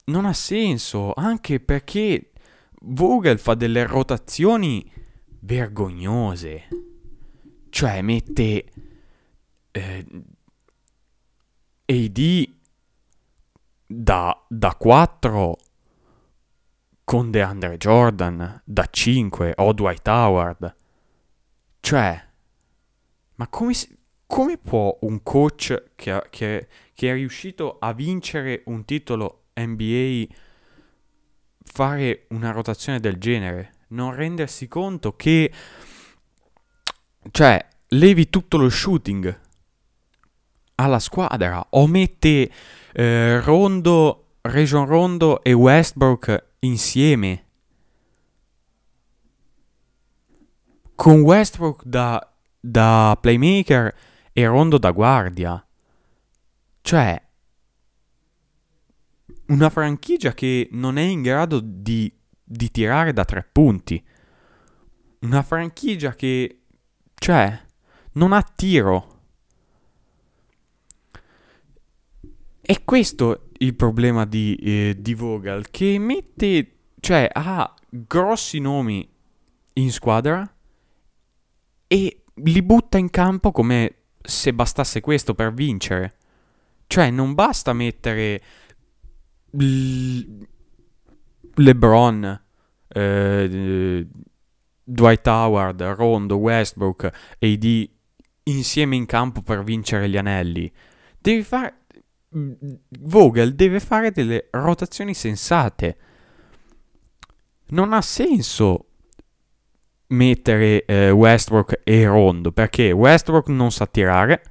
non 0.07 0.25
ha 0.25 0.33
senso, 0.33 1.13
anche 1.15 1.61
perché 1.61 2.33
Vogel 2.81 3.39
fa 3.39 3.55
delle 3.55 3.87
rotazioni 3.87 4.91
vergognose. 5.41 6.69
Cioè, 7.71 8.03
mette 8.03 8.65
eh, 9.71 10.07
AD 11.87 12.55
da, 13.87 14.45
da 14.49 14.75
4 14.75 15.59
con 17.05 17.31
DeAndre 17.31 17.77
Jordan, 17.77 18.63
da 18.65 18.89
5 18.91 19.55
o 19.57 19.73
Dwight 19.73 20.09
Howard. 20.09 20.77
Cioè, 21.81 22.29
ma 23.37 23.49
come, 23.49 23.75
come 24.27 24.59
può 24.59 24.99
un 25.03 25.23
coach 25.23 25.93
che, 25.95 26.23
che, 26.31 26.69
che 26.95 27.11
è 27.11 27.15
riuscito 27.15 27.79
a 27.79 27.93
vincere 27.93 28.63
un 28.67 28.85
titolo 28.85 29.46
NBA 29.57 30.35
fare 31.65 32.27
una 32.31 32.51
rotazione 32.51 33.01
del 33.01 33.17
genere? 33.17 33.73
Non 33.89 34.15
rendersi 34.15 34.69
conto 34.69 35.15
che, 35.15 35.53
cioè, 37.31 37.67
levi 37.89 38.29
tutto 38.29 38.57
lo 38.57 38.69
shooting 38.69 39.41
alla 40.77 40.99
squadra 40.99 41.65
o 41.71 41.87
mette 41.87 42.51
eh, 42.93 43.41
Rondo, 43.41 44.39
Region 44.43 44.87
Rondo 44.87 45.43
e 45.43 45.53
Westbrook 45.53 46.45
insieme. 46.61 47.45
Con 50.95 51.21
Westbrook 51.21 51.85
da, 51.85 52.33
da 52.59 53.17
playmaker 53.21 53.95
e 54.33 54.47
Rondo 54.47 54.79
da 54.79 54.91
guardia. 54.91 55.65
Cioè, 56.81 57.26
una 59.49 59.71
franchigia 59.71 60.33
che 60.33 60.69
non 60.73 60.99
è 60.99 61.03
in 61.03 61.23
grado 61.23 61.61
di, 61.61 62.13
di 62.43 62.71
tirare 62.71 63.13
da 63.13 63.25
tre 63.25 63.47
punti. 63.51 64.03
Una 65.21 65.43
franchigia 65.43 66.15
che, 66.15 66.63
cioè, 67.15 67.61
non 68.13 68.33
ha 68.33 68.43
tiro. 68.43 69.15
È 72.61 72.83
questo 72.85 73.51
il 73.59 73.75
problema 73.75 74.27
di, 74.27 74.57
eh, 74.57 74.97
di 74.99 75.15
Vogel, 75.15 75.71
che 75.71 75.99
mette, 75.99 76.73
cioè, 77.01 77.29
ha 77.33 77.73
grossi 77.89 78.59
nomi 78.59 79.09
in 79.75 79.93
squadra 79.93 80.53
e 81.87 82.23
li 82.35 82.63
butta 82.63 82.99
in 82.99 83.11
campo 83.11 83.53
come 83.53 83.95
se 84.21 84.53
bastasse 84.53 85.01
questo 85.01 85.35
per 85.35 85.55
vincere. 85.55 86.17
Cioè, 86.89 87.11
non 87.11 87.35
basta 87.35 87.73
mettere 87.73 88.43
LeBron, 91.55 92.43
eh, 92.89 94.07
Dwight 94.85 95.27
Howard, 95.27 95.83
Rondo, 95.83 96.37
Westbrook, 96.37 97.11
AD 97.39 97.89
insieme 98.45 98.97
in 98.97 99.07
campo 99.07 99.43
per 99.43 99.63
vincere 99.63 100.09
gli 100.09 100.17
anelli. 100.17 100.71
Devi 101.19 101.43
fare. 101.43 101.81
Vogel 102.29 103.55
deve 103.55 103.81
fare 103.81 104.11
delle 104.11 104.49
rotazioni 104.51 105.15
sensate. 105.15 105.97
Non 107.69 107.93
ha 107.93 108.03
senso 108.03 108.87
mettere 110.09 110.85
eh, 110.85 111.11
Westbrook 111.11 111.81
e 111.83 112.07
Rondo 112.07 112.53
perché 112.53 112.93
Westbrook 112.93 113.49
non 113.49 113.73
sa 113.73 113.87
tirare 113.87 114.43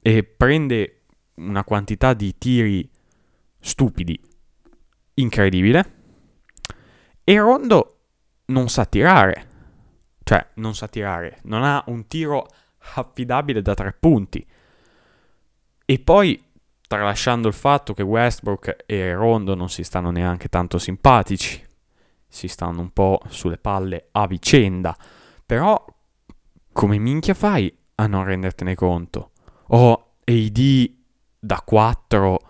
e 0.00 0.22
prende 0.22 1.02
una 1.34 1.64
quantità 1.64 2.14
di 2.14 2.38
tiri 2.38 2.88
stupidi 3.60 4.20
incredibile 5.14 5.98
e 7.22 7.38
Rondo 7.38 7.98
non 8.46 8.68
sa 8.68 8.84
tirare 8.86 9.48
cioè 10.24 10.46
non 10.54 10.74
sa 10.74 10.88
tirare 10.88 11.38
non 11.44 11.62
ha 11.62 11.82
un 11.86 12.06
tiro 12.06 12.46
affidabile 12.94 13.62
da 13.62 13.74
tre 13.74 13.94
punti 13.98 14.44
e 15.84 15.98
poi 15.98 16.42
tralasciando 16.86 17.48
il 17.48 17.54
fatto 17.54 17.94
che 17.94 18.02
Westbrook 18.02 18.84
e 18.86 19.14
Rondo 19.14 19.54
non 19.54 19.68
si 19.68 19.84
stanno 19.84 20.10
neanche 20.10 20.48
tanto 20.48 20.78
simpatici 20.78 21.68
si 22.30 22.46
stanno 22.46 22.80
un 22.80 22.90
po' 22.90 23.20
sulle 23.28 23.58
palle 23.58 24.08
a 24.12 24.26
vicenda. 24.26 24.96
Però 25.44 25.84
come 26.72 26.98
minchia 26.98 27.34
fai 27.34 27.76
a 27.96 28.06
non 28.06 28.24
rendertene 28.24 28.74
conto? 28.74 29.32
O 29.68 30.12
AD 30.24 30.94
da 31.38 31.60
4 31.62 32.40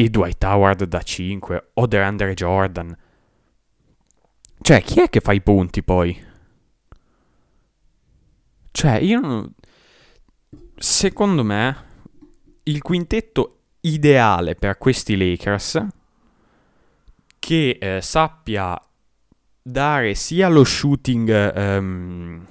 e 0.00 0.08
Dwight 0.08 0.42
Howard 0.44 0.84
da 0.84 1.02
5 1.02 1.72
o 1.74 1.86
DeAndre 1.86 2.32
Jordan. 2.32 2.96
Cioè, 4.62 4.82
chi 4.82 5.00
è 5.02 5.10
che 5.10 5.20
fa 5.20 5.32
i 5.32 5.42
punti 5.42 5.82
poi? 5.82 6.26
Cioè, 8.70 8.92
io 8.92 9.20
non... 9.20 9.54
Secondo 10.74 11.44
me, 11.44 11.84
il 12.62 12.80
quintetto 12.80 13.58
ideale 13.80 14.54
per 14.54 14.78
questi 14.78 15.18
Lakers 15.18 15.86
che 17.38 17.76
eh, 17.78 18.00
sappia 18.00 18.82
dare 19.60 20.14
sia 20.14 20.48
lo 20.48 20.64
shooting 20.64 21.28
ehm, 21.28 22.46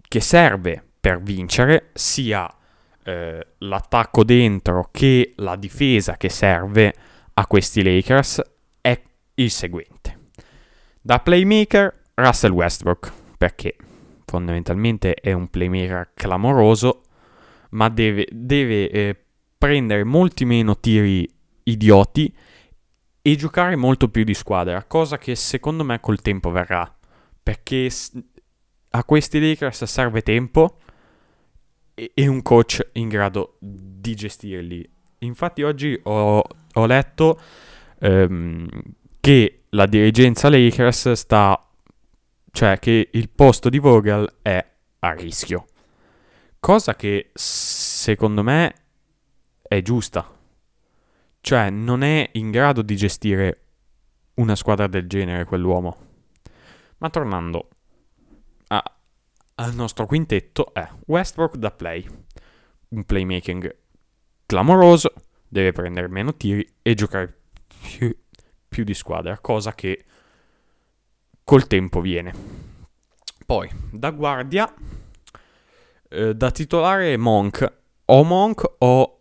che 0.00 0.20
serve 0.20 0.84
per 1.00 1.20
vincere, 1.20 1.90
sia 1.94 2.48
eh, 3.04 3.46
l'attacco 3.58 4.24
dentro 4.24 4.88
che 4.90 5.32
la 5.36 5.56
difesa 5.56 6.16
che 6.16 6.28
serve 6.28 6.94
a 7.34 7.46
questi 7.46 7.82
Lakers 7.82 8.42
è 8.80 9.00
il 9.34 9.50
seguente. 9.50 10.18
Da 11.00 11.18
playmaker 11.18 11.92
Russell 12.14 12.52
Westbrook, 12.52 13.12
perché 13.38 13.76
fondamentalmente 14.24 15.14
è 15.14 15.32
un 15.32 15.48
playmaker 15.48 16.10
clamoroso, 16.14 17.02
ma 17.70 17.88
deve, 17.88 18.26
deve 18.30 18.90
eh, 18.90 19.24
prendere 19.58 20.04
molti 20.04 20.44
meno 20.44 20.78
tiri 20.78 21.28
idioti 21.64 22.34
e 23.22 23.36
giocare 23.36 23.76
molto 23.76 24.08
più 24.08 24.24
di 24.24 24.34
squadra, 24.34 24.84
cosa 24.84 25.18
che 25.18 25.34
secondo 25.34 25.84
me 25.84 26.00
col 26.00 26.20
tempo 26.20 26.50
verrà, 26.50 26.92
perché 27.42 27.88
a 28.90 29.04
questi 29.04 29.40
Lakers 29.40 29.84
serve 29.84 30.22
tempo 30.22 30.78
e 31.94 32.26
un 32.26 32.42
coach 32.42 32.90
in 32.92 33.08
grado 33.08 33.56
di 33.60 34.14
gestirli. 34.14 34.88
Infatti 35.18 35.62
oggi 35.62 35.98
ho, 36.02 36.42
ho 36.72 36.86
letto 36.86 37.40
um, 38.00 38.68
che 39.20 39.64
la 39.70 39.86
dirigenza 39.86 40.48
Lakers 40.48 41.12
sta, 41.12 41.58
cioè 42.50 42.78
che 42.78 43.08
il 43.12 43.28
posto 43.30 43.68
di 43.68 43.78
Vogel 43.78 44.38
è 44.42 44.64
a 45.00 45.12
rischio, 45.12 45.66
cosa 46.58 46.94
che 46.94 47.30
secondo 47.34 48.42
me 48.42 48.74
è 49.62 49.80
giusta 49.82 50.40
cioè, 51.42 51.70
non 51.70 52.04
è 52.04 52.30
in 52.34 52.52
grado 52.52 52.82
di 52.82 52.94
gestire 52.94 53.62
una 54.34 54.54
squadra 54.54 54.86
del 54.86 55.08
genere 55.08 55.44
quell'uomo. 55.44 55.96
Ma 56.98 57.10
tornando 57.10 57.68
al 59.62 59.74
nostro 59.74 60.06
quintetto, 60.06 60.74
è 60.74 60.88
Westbrook 61.06 61.56
da 61.56 61.70
play. 61.70 62.06
Un 62.88 63.04
playmaking 63.04 63.74
clamoroso, 64.44 65.12
deve 65.48 65.72
prendere 65.72 66.08
meno 66.08 66.34
tiri 66.34 66.66
e 66.82 66.94
giocare 66.94 67.40
più, 67.80 68.14
più 68.68 68.84
di 68.84 68.94
squadra, 68.94 69.38
cosa 69.38 69.74
che 69.74 70.04
col 71.44 71.66
tempo 71.66 72.00
viene. 72.00 72.32
Poi, 73.46 73.70
da 73.90 74.10
guardia, 74.10 74.72
eh, 76.08 76.34
da 76.34 76.50
titolare 76.50 77.16
Monk, 77.16 77.72
o 78.04 78.24
Monk 78.24 78.74
o 78.78 79.20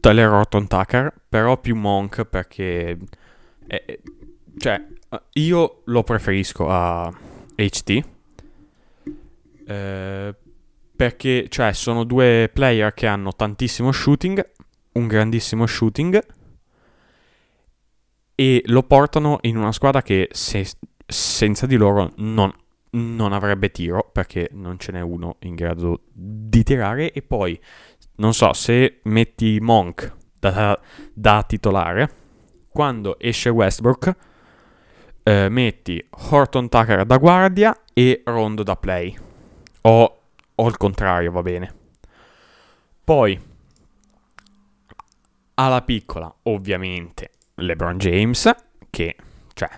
Tyler 0.00 0.28
Horton 0.28 0.66
Tucker, 0.66 1.12
però 1.28 1.58
più 1.58 1.76
Monk 1.76 2.24
perché... 2.24 2.98
Eh, 3.66 4.02
cioè, 4.58 4.84
io 5.34 5.82
lo 5.84 6.02
preferisco 6.02 6.68
a 6.68 7.12
HT. 7.54 8.04
Eh, 9.66 10.34
perché, 10.94 11.46
cioè, 11.48 11.72
sono 11.72 12.04
due 12.04 12.48
player 12.52 12.94
che 12.94 13.06
hanno 13.06 13.34
tantissimo 13.34 13.90
shooting, 13.90 14.50
un 14.92 15.06
grandissimo 15.06 15.66
shooting, 15.66 16.24
e 18.34 18.62
lo 18.66 18.82
portano 18.84 19.38
in 19.42 19.56
una 19.56 19.72
squadra 19.72 20.02
che 20.02 20.28
se, 20.30 20.66
senza 21.06 21.66
di 21.66 21.76
loro 21.76 22.12
non, 22.16 22.52
non 22.90 23.32
avrebbe 23.32 23.70
tiro, 23.70 24.08
perché 24.12 24.48
non 24.52 24.78
ce 24.78 24.92
n'è 24.92 25.00
uno 25.00 25.36
in 25.40 25.54
grado 25.54 26.02
di 26.12 26.62
tirare, 26.62 27.10
e 27.12 27.22
poi 27.22 27.60
non 28.16 28.32
so, 28.32 28.52
se 28.52 29.00
metti 29.04 29.58
Monk 29.60 30.14
da, 30.38 30.78
da 31.12 31.42
titolare, 31.46 32.10
quando 32.68 33.18
esce 33.18 33.48
Westbrook, 33.48 34.16
eh, 35.24 35.48
metti 35.48 36.04
Horton 36.30 36.68
Tucker 36.68 37.04
da 37.04 37.16
guardia 37.16 37.76
e 37.92 38.22
Rondo 38.24 38.62
da 38.62 38.76
play. 38.76 39.30
O, 39.82 40.20
o 40.54 40.68
il 40.68 40.76
contrario, 40.76 41.32
va 41.32 41.42
bene. 41.42 41.74
Poi, 43.04 43.40
alla 45.54 45.82
piccola, 45.82 46.32
ovviamente, 46.44 47.30
LeBron 47.56 47.98
James, 47.98 48.54
che, 48.90 49.16
cioè, 49.54 49.70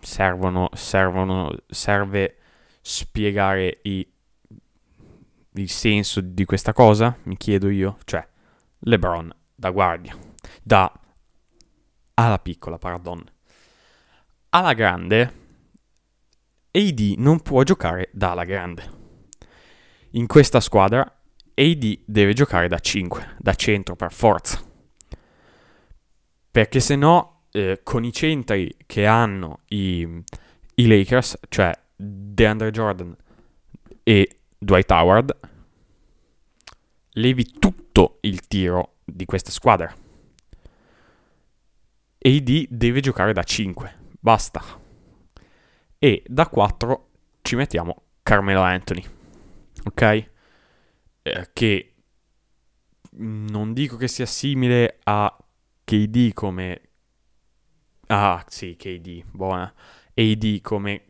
servono, 0.00 0.68
servono, 0.72 1.54
serve 1.66 2.36
spiegare 2.80 3.80
i 3.82 4.06
il 5.56 5.70
senso 5.70 6.20
di 6.20 6.44
questa 6.44 6.72
cosa? 6.72 7.16
Mi 7.24 7.36
chiedo 7.36 7.68
io. 7.68 7.98
Cioè, 8.04 8.26
LeBron 8.80 9.32
da 9.54 9.70
guardia, 9.70 10.16
da 10.62 10.92
alla 12.14 12.38
piccola, 12.38 12.78
pardon. 12.78 13.24
Alla 14.50 14.72
grande, 14.72 15.43
AD 16.76 17.14
non 17.18 17.40
può 17.40 17.62
giocare 17.62 18.08
da 18.12 18.32
alla 18.32 18.42
grande. 18.42 19.02
In 20.12 20.26
questa 20.26 20.58
squadra, 20.58 21.02
AD 21.54 21.98
deve 22.04 22.32
giocare 22.32 22.66
da 22.66 22.80
5, 22.80 23.36
da 23.38 23.54
centro 23.54 23.94
per 23.94 24.12
forza. 24.12 24.60
Perché 26.50 26.80
se 26.80 26.96
no, 26.96 27.42
eh, 27.52 27.80
con 27.84 28.04
i 28.04 28.12
centri 28.12 28.74
che 28.86 29.06
hanno 29.06 29.60
i, 29.68 30.00
i 30.74 30.86
Lakers, 30.86 31.38
cioè 31.48 31.72
DeAndre 31.94 32.72
Jordan 32.72 33.16
e 34.02 34.38
Dwight 34.58 34.90
Howard, 34.90 35.38
levi 37.10 37.52
tutto 37.52 38.18
il 38.22 38.48
tiro 38.48 38.96
di 39.04 39.24
questa 39.26 39.52
squadra. 39.52 39.94
AD 42.18 42.66
deve 42.68 43.00
giocare 43.00 43.32
da 43.32 43.44
5, 43.44 43.94
basta. 44.18 44.82
E 46.04 46.22
da 46.26 46.48
4 46.48 47.12
ci 47.40 47.56
mettiamo 47.56 48.02
Carmelo 48.22 48.60
Anthony, 48.60 49.02
ok? 49.84 50.30
Eh, 51.22 51.50
che 51.54 51.94
non 53.12 53.72
dico 53.72 53.96
che 53.96 54.06
sia 54.06 54.26
simile 54.26 54.98
a 55.04 55.34
KD 55.82 56.34
come... 56.34 56.80
Ah, 58.08 58.44
sì, 58.48 58.76
KD, 58.76 59.24
buona. 59.30 59.72
AD 60.12 60.60
come 60.60 61.06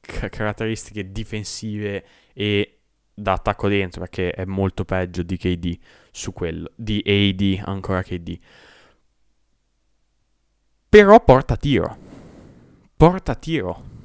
caratteristiche 0.00 1.12
difensive 1.12 2.06
e 2.32 2.78
da 3.12 3.34
attacco 3.34 3.68
dentro 3.68 4.00
perché 4.00 4.30
è 4.30 4.46
molto 4.46 4.86
peggio 4.86 5.22
di 5.22 5.36
KD 5.36 5.78
su 6.10 6.32
quello, 6.32 6.70
di 6.74 7.02
AD 7.04 7.68
ancora 7.68 8.02
KD. 8.02 8.38
Però 10.88 11.22
porta 11.22 11.54
tiro. 11.54 11.98
Porta 12.96 13.34
tiro. 13.34 13.96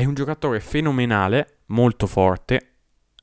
È 0.00 0.06
un 0.06 0.14
giocatore 0.14 0.60
fenomenale, 0.60 1.58
molto 1.66 2.06
forte. 2.06 2.76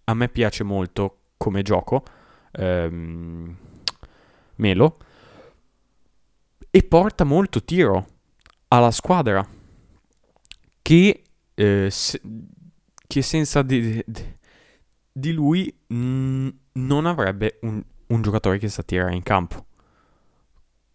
A 0.04 0.13
me 0.13 0.30
piace 0.30 0.63
molto 0.63 1.32
come 1.36 1.63
gioco. 1.63 2.04
Ehm, 2.52 3.58
Melo. 4.58 4.98
E 6.70 6.84
porta 6.84 7.24
molto 7.24 7.63
tiro 7.63 8.06
alla 8.68 8.92
squadra. 8.92 9.44
Che, 10.84 11.24
eh, 11.56 11.88
se, 11.90 12.22
che 13.08 13.22
senza 13.24 13.63
di, 13.63 14.06
di 15.12 15.32
lui 15.32 15.76
mh, 15.88 16.48
non 16.74 17.08
avrebbe 17.08 17.58
un, 17.62 17.84
un, 18.06 18.22
giocatore 18.22 18.60
che 18.60 18.70
sa 18.70 18.84
tirare 18.84 19.16
in 19.16 19.24
campo 19.24 19.66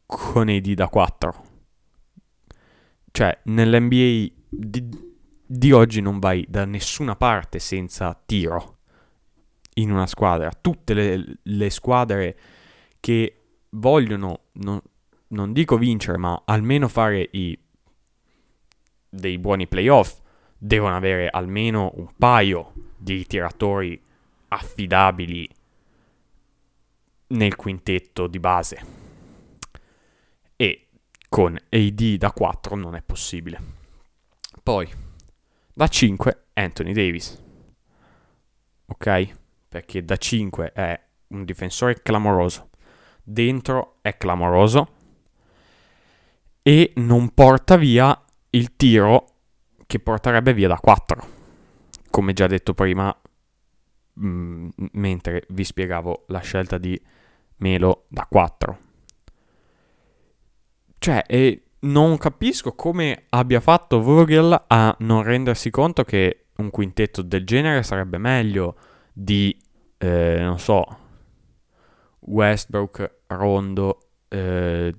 con 0.06 0.48
AD 0.48 0.74
da 0.74 0.86
4. 0.86 1.44
Cioè, 3.10 3.40
nell'NBA 3.42 4.32
di, 4.48 5.01
di 5.54 5.70
oggi 5.70 6.00
non 6.00 6.18
vai 6.18 6.46
da 6.48 6.64
nessuna 6.64 7.14
parte 7.14 7.58
senza 7.58 8.18
tiro 8.24 8.78
in 9.74 9.90
una 9.90 10.06
squadra. 10.06 10.50
Tutte 10.50 10.94
le, 10.94 11.38
le 11.42 11.70
squadre 11.70 12.38
che 13.00 13.42
vogliono, 13.70 14.44
non, 14.52 14.80
non, 15.28 15.52
dico 15.52 15.76
vincere, 15.76 16.16
ma 16.16 16.42
almeno 16.46 16.88
fare 16.88 17.28
i, 17.32 17.58
dei 19.10 19.38
buoni 19.38 19.68
playoff, 19.68 20.20
devono 20.56 20.96
avere 20.96 21.28
almeno 21.28 21.92
un 21.96 22.08
paio 22.16 22.72
di 22.96 23.26
tiratori 23.26 24.00
affidabili 24.48 25.48
nel 27.28 27.56
quintetto 27.56 28.26
di 28.26 28.38
base. 28.38 28.86
E 30.56 30.86
con 31.28 31.58
AD 31.68 32.14
da 32.16 32.32
4 32.32 32.74
non 32.74 32.94
è 32.94 33.02
possibile. 33.02 33.80
Poi, 34.62 35.10
da 35.72 35.88
5 35.88 36.44
Anthony 36.54 36.92
Davis. 36.92 37.42
Ok? 38.86 39.28
Perché 39.68 40.04
da 40.04 40.16
5 40.16 40.72
è 40.72 41.00
un 41.28 41.44
difensore 41.44 42.02
clamoroso. 42.02 42.70
Dentro 43.22 43.98
è 44.02 44.16
clamoroso. 44.16 45.00
E 46.62 46.92
non 46.96 47.30
porta 47.34 47.76
via 47.76 48.18
il 48.50 48.76
tiro 48.76 49.26
che 49.86 49.98
porterebbe 49.98 50.54
via 50.54 50.68
da 50.68 50.78
4. 50.78 51.26
Come 52.10 52.32
già 52.32 52.46
detto 52.46 52.74
prima, 52.74 53.14
mh, 54.12 54.26
mm, 54.26 54.68
mentre 54.92 55.44
vi 55.48 55.64
spiegavo 55.64 56.24
la 56.28 56.40
scelta 56.40 56.78
di 56.78 57.00
Melo 57.56 58.04
da 58.08 58.26
4. 58.28 58.78
Cioè, 60.98 61.24
e 61.26 61.62
non 61.82 62.18
capisco 62.18 62.72
come 62.74 63.24
abbia 63.30 63.60
fatto 63.60 64.00
Vogel 64.00 64.64
a 64.66 64.94
non 65.00 65.22
rendersi 65.22 65.70
conto 65.70 66.04
che 66.04 66.46
un 66.56 66.70
quintetto 66.70 67.22
del 67.22 67.44
genere 67.44 67.82
sarebbe 67.82 68.18
meglio 68.18 68.76
di, 69.12 69.56
eh, 69.98 70.36
non 70.40 70.58
so, 70.58 70.98
Westbrook, 72.20 73.22
Rondo, 73.28 73.98
eh, 74.28 74.94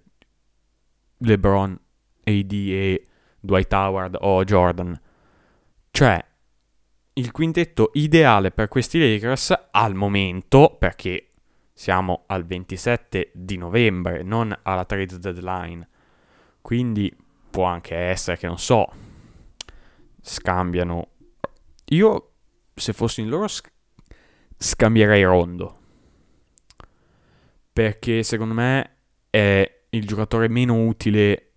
LeBron, 1.17 1.79
AD 2.23 2.51
e 2.51 3.07
Dwight 3.39 3.71
Howard 3.73 4.17
o 4.19 4.43
Jordan. 4.43 4.99
Cioè, 5.91 6.25
il 7.13 7.31
quintetto 7.31 7.91
ideale 7.93 8.51
per 8.51 8.67
questi 8.67 8.99
Lakers 8.99 9.67
al 9.71 9.93
momento, 9.93 10.75
perché 10.77 11.29
siamo 11.71 12.23
al 12.27 12.45
27 12.45 13.31
di 13.33 13.57
novembre, 13.57 14.23
non 14.23 14.57
alla 14.63 14.85
trade 14.85 15.19
deadline, 15.19 15.87
quindi 16.63 17.13
può 17.51 17.65
anche 17.65 17.93
essere 17.93 18.37
che 18.37 18.47
non 18.47 18.57
so, 18.57 18.89
scambiano. 20.21 21.09
Io, 21.89 22.31
se 22.73 22.93
fossi 22.93 23.19
in 23.19 23.27
loro, 23.27 23.47
scambierei 24.57 25.23
Rondo. 25.23 25.79
Perché 27.73 28.23
secondo 28.23 28.53
me 28.53 28.95
è 29.29 29.81
il 29.89 30.07
giocatore 30.07 30.47
meno 30.47 30.85
utile 30.85 31.51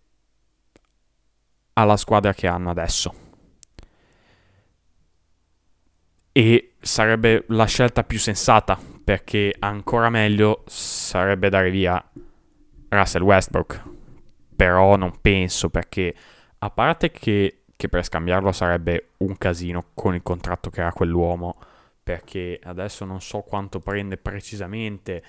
alla 1.74 1.96
squadra 1.96 2.34
che 2.34 2.48
hanno 2.48 2.70
adesso 2.70 3.14
e 6.32 6.74
sarebbe 6.80 7.44
la 7.48 7.64
scelta 7.64 8.02
più 8.02 8.18
sensata 8.18 8.78
perché 9.04 9.54
ancora 9.58 10.10
meglio 10.10 10.64
sarebbe 10.66 11.48
dare 11.48 11.70
via 11.70 12.02
Russell 12.88 13.22
Westbrook. 13.22 13.95
Però 14.56 14.96
non 14.96 15.20
penso 15.20 15.68
perché 15.68 16.14
a 16.58 16.70
parte 16.70 17.10
che, 17.10 17.64
che 17.76 17.88
per 17.88 18.04
scambiarlo 18.04 18.50
sarebbe 18.52 19.10
un 19.18 19.36
casino 19.36 19.90
con 19.94 20.14
il 20.14 20.22
contratto 20.22 20.70
che 20.70 20.80
ha 20.80 20.92
quell'uomo 20.92 21.58
perché 22.06 22.60
adesso 22.62 23.04
non 23.04 23.20
so 23.20 23.40
quanto 23.40 23.80
prende 23.80 24.16
precisamente, 24.16 25.20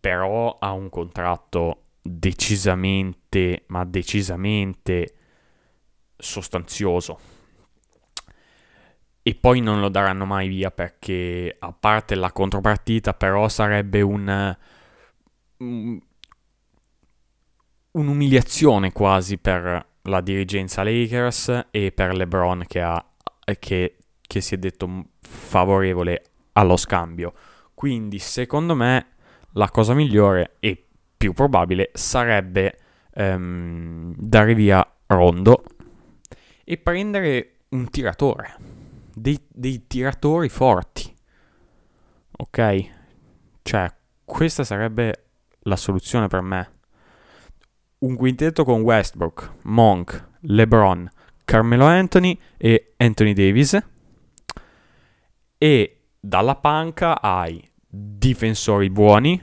però 0.00 0.58
ha 0.58 0.72
un 0.72 0.88
contratto 0.88 1.82
decisamente, 2.02 3.62
ma 3.68 3.84
decisamente 3.84 5.14
sostanzioso. 6.16 7.20
E 9.22 9.34
poi 9.36 9.60
non 9.60 9.78
lo 9.78 9.88
daranno 9.88 10.24
mai 10.24 10.48
via 10.48 10.72
perché 10.72 11.54
a 11.56 11.72
parte 11.72 12.16
la 12.16 12.32
contropartita 12.32 13.14
però 13.14 13.48
sarebbe 13.48 14.00
un, 14.00 14.56
un'umiliazione 17.96 18.92
quasi 18.92 19.38
per 19.38 19.86
la 20.02 20.20
dirigenza 20.20 20.82
Lakers 20.82 21.66
e 21.70 21.92
per 21.92 22.14
LeBron 22.14 22.64
che, 22.66 22.80
ha, 22.80 23.04
che, 23.58 23.96
che 24.20 24.40
si 24.40 24.54
è 24.54 24.58
detto 24.58 25.06
favorevole 25.20 26.22
allo 26.52 26.76
scambio. 26.76 27.32
Quindi 27.74 28.18
secondo 28.18 28.74
me 28.74 29.06
la 29.52 29.70
cosa 29.70 29.94
migliore 29.94 30.56
e 30.60 30.86
più 31.16 31.32
probabile 31.32 31.90
sarebbe 31.94 32.78
um, 33.14 34.14
dare 34.16 34.54
via 34.54 34.86
Rondo 35.06 35.64
e 36.64 36.76
prendere 36.78 37.52
un 37.70 37.88
tiratore 37.88 38.56
dei, 39.14 39.40
dei 39.48 39.86
tiratori 39.86 40.48
forti. 40.48 41.14
Ok? 42.38 42.90
Cioè, 43.62 43.92
questa 44.24 44.64
sarebbe 44.64 45.24
la 45.60 45.76
soluzione 45.76 46.28
per 46.28 46.42
me. 46.42 46.75
Un 48.06 48.14
quintetto 48.14 48.62
con 48.62 48.82
Westbrook, 48.82 49.54
Monk, 49.62 50.28
LeBron, 50.42 51.10
Carmelo 51.44 51.86
Anthony 51.86 52.38
e 52.56 52.94
Anthony 52.98 53.32
Davis. 53.32 53.76
E 55.58 56.00
dalla 56.20 56.54
panca 56.54 57.20
hai 57.20 57.68
difensori 57.84 58.90
buoni 58.90 59.42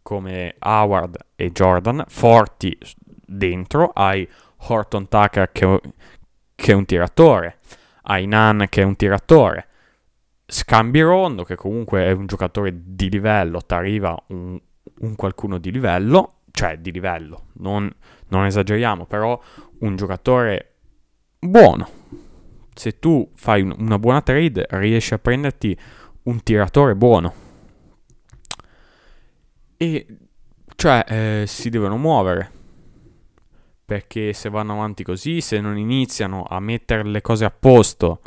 come 0.00 0.54
Howard 0.60 1.26
e 1.36 1.52
Jordan, 1.52 2.02
forti 2.08 2.74
dentro. 3.04 3.90
Hai 3.90 4.26
Horton 4.56 5.06
Tucker 5.06 5.52
che, 5.52 5.80
che 6.54 6.72
è 6.72 6.74
un 6.74 6.86
tiratore. 6.86 7.58
Ainan 8.04 8.64
che 8.70 8.80
è 8.80 8.84
un 8.84 8.96
tiratore, 8.96 9.68
scambi 10.46 11.02
Rondo 11.02 11.44
che 11.44 11.54
comunque 11.54 12.04
è 12.04 12.12
un 12.12 12.24
giocatore 12.24 12.72
di 12.82 13.10
livello, 13.10 13.60
ti 13.60 13.74
arriva 13.74 14.18
un, 14.28 14.58
un, 15.00 15.16
qualcuno 15.16 15.58
di 15.58 15.70
livello, 15.70 16.40
cioè 16.54 16.78
di 16.78 16.92
livello, 16.92 17.46
non, 17.54 17.92
non 18.28 18.44
esageriamo, 18.44 19.06
però 19.06 19.38
un 19.80 19.96
giocatore 19.96 20.74
buono. 21.40 21.88
Se 22.72 23.00
tu 23.00 23.28
fai 23.34 23.62
un, 23.62 23.74
una 23.76 23.98
buona 23.98 24.22
trade 24.22 24.66
riesci 24.70 25.14
a 25.14 25.18
prenderti 25.18 25.76
un 26.22 26.40
tiratore 26.44 26.94
buono. 26.94 27.34
E 29.76 30.06
cioè 30.76 31.04
eh, 31.08 31.44
si 31.48 31.70
devono 31.70 31.96
muovere 31.96 32.52
perché 33.84 34.32
se 34.32 34.48
vanno 34.48 34.74
avanti 34.74 35.02
così, 35.02 35.40
se 35.40 35.60
non 35.60 35.76
iniziano 35.76 36.44
a 36.48 36.60
mettere 36.60 37.02
le 37.02 37.20
cose 37.20 37.44
a 37.44 37.50
posto, 37.50 38.20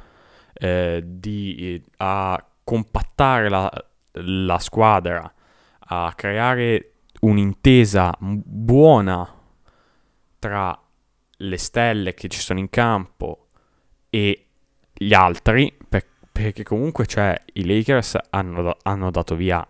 eh, 0.54 1.02
di, 1.02 1.82
a 1.98 2.46
compattare 2.62 3.48
la, 3.48 3.72
la 4.12 4.60
squadra, 4.60 5.34
a 5.80 6.12
creare 6.14 6.97
un'intesa 7.22 8.16
buona 8.20 9.34
tra 10.40 10.80
le 11.40 11.58
stelle 11.58 12.14
che 12.14 12.28
ci 12.28 12.40
sono 12.40 12.60
in 12.60 12.70
campo 12.70 13.50
e 14.10 14.46
gli 14.94 15.14
altri, 15.14 15.76
per, 15.88 16.06
perché 16.32 16.64
comunque 16.64 17.06
cioè, 17.06 17.40
i 17.54 17.66
Lakers 17.66 18.18
hanno, 18.30 18.76
hanno 18.84 19.12
dato 19.12 19.36
via 19.36 19.68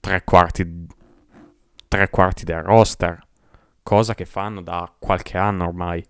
tre 0.00 0.24
quarti, 0.24 0.86
tre 1.88 2.10
quarti 2.10 2.44
del 2.44 2.62
roster 2.62 3.26
cosa 3.82 4.14
che 4.14 4.24
fanno 4.24 4.62
da 4.62 4.92
qualche 4.98 5.36
anno 5.36 5.66
ormai. 5.66 6.04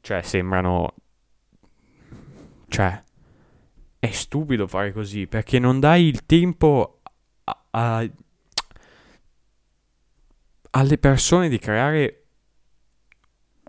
Cioè, 0.00 0.22
sembrano... 0.22 0.94
Cioè, 2.68 3.02
è 3.98 4.10
stupido 4.10 4.66
fare 4.66 4.92
così 4.92 5.26
perché 5.26 5.58
non 5.58 5.80
dai 5.80 6.04
il 6.04 6.24
tempo 6.24 7.00
a, 7.44 7.64
a, 7.70 8.08
alle 10.70 10.98
persone 10.98 11.48
di 11.48 11.58
creare 11.58 12.24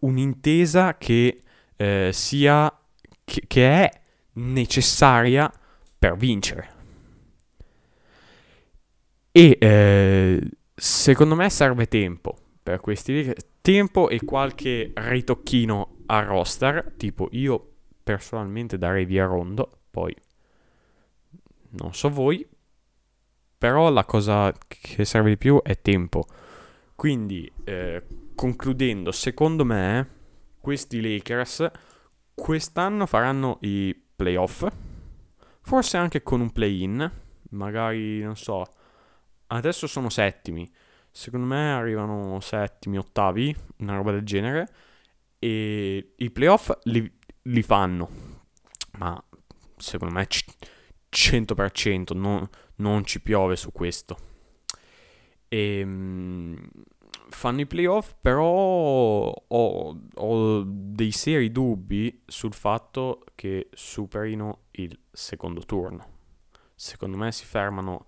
un'intesa 0.01 0.97
che 0.97 1.43
eh, 1.75 2.09
sia 2.13 2.71
che, 3.23 3.43
che 3.47 3.67
è 3.67 4.01
necessaria 4.33 5.51
per 5.97 6.15
vincere. 6.15 6.79
E 9.31 9.57
eh, 9.59 10.49
secondo 10.75 11.35
me 11.35 11.49
serve 11.49 11.87
tempo 11.87 12.35
per 12.61 12.79
questi 12.81 13.33
tempo 13.61 14.09
e 14.09 14.19
qualche 14.23 14.91
ritocchino 14.93 15.97
a 16.07 16.23
roster, 16.23 16.93
tipo 16.97 17.29
io 17.31 17.67
personalmente 18.03 18.77
darei 18.77 19.05
via 19.05 19.25
Rondo, 19.25 19.83
poi 19.89 20.13
non 21.69 21.93
so 21.93 22.09
voi, 22.09 22.45
però 23.57 23.89
la 23.89 24.03
cosa 24.03 24.53
che 24.67 25.05
serve 25.05 25.29
di 25.29 25.37
più 25.37 25.61
è 25.61 25.79
tempo. 25.79 26.25
Quindi, 27.01 27.51
eh, 27.63 28.03
concludendo, 28.35 29.11
secondo 29.11 29.65
me 29.65 30.07
questi 30.59 31.01
Lakers 31.01 31.71
quest'anno 32.35 33.07
faranno 33.07 33.57
i 33.61 33.99
playoff, 34.15 34.67
forse 35.61 35.97
anche 35.97 36.21
con 36.21 36.41
un 36.41 36.51
play-in, 36.51 37.11
magari, 37.49 38.21
non 38.21 38.37
so, 38.37 38.63
adesso 39.47 39.87
sono 39.87 40.11
settimi, 40.11 40.71
Secondo 41.09 41.47
me 41.47 41.73
arrivano 41.73 42.39
settimi, 42.39 42.99
ottavi, 42.99 43.55
una 43.77 43.95
roba 43.95 44.11
del 44.11 44.23
genere. 44.23 44.69
E 45.39 46.13
i 46.17 46.29
playoff 46.29 46.69
li, 46.83 47.11
li 47.41 47.63
fanno. 47.63 48.09
Ma 48.99 49.19
secondo 49.75 50.13
me 50.13 50.27
100% 51.09 52.15
non, 52.15 52.47
non 52.75 53.03
ci 53.05 53.21
piove 53.21 53.55
su 53.55 53.71
questo. 53.71 54.29
E, 55.49 55.79
ehm, 55.79 56.69
fanno 57.31 57.61
i 57.61 57.65
playoff, 57.65 58.13
però 58.19 58.45
ho, 58.45 60.01
ho, 60.13 60.63
dei 60.65 61.11
seri 61.11 61.51
dubbi 61.51 62.21
sul 62.25 62.53
fatto 62.53 63.23
che 63.35 63.69
superino 63.73 64.65
il 64.71 64.97
secondo 65.11 65.61
turno. 65.61 66.19
Secondo 66.75 67.17
me 67.17 67.31
si 67.31 67.45
fermano 67.45 68.05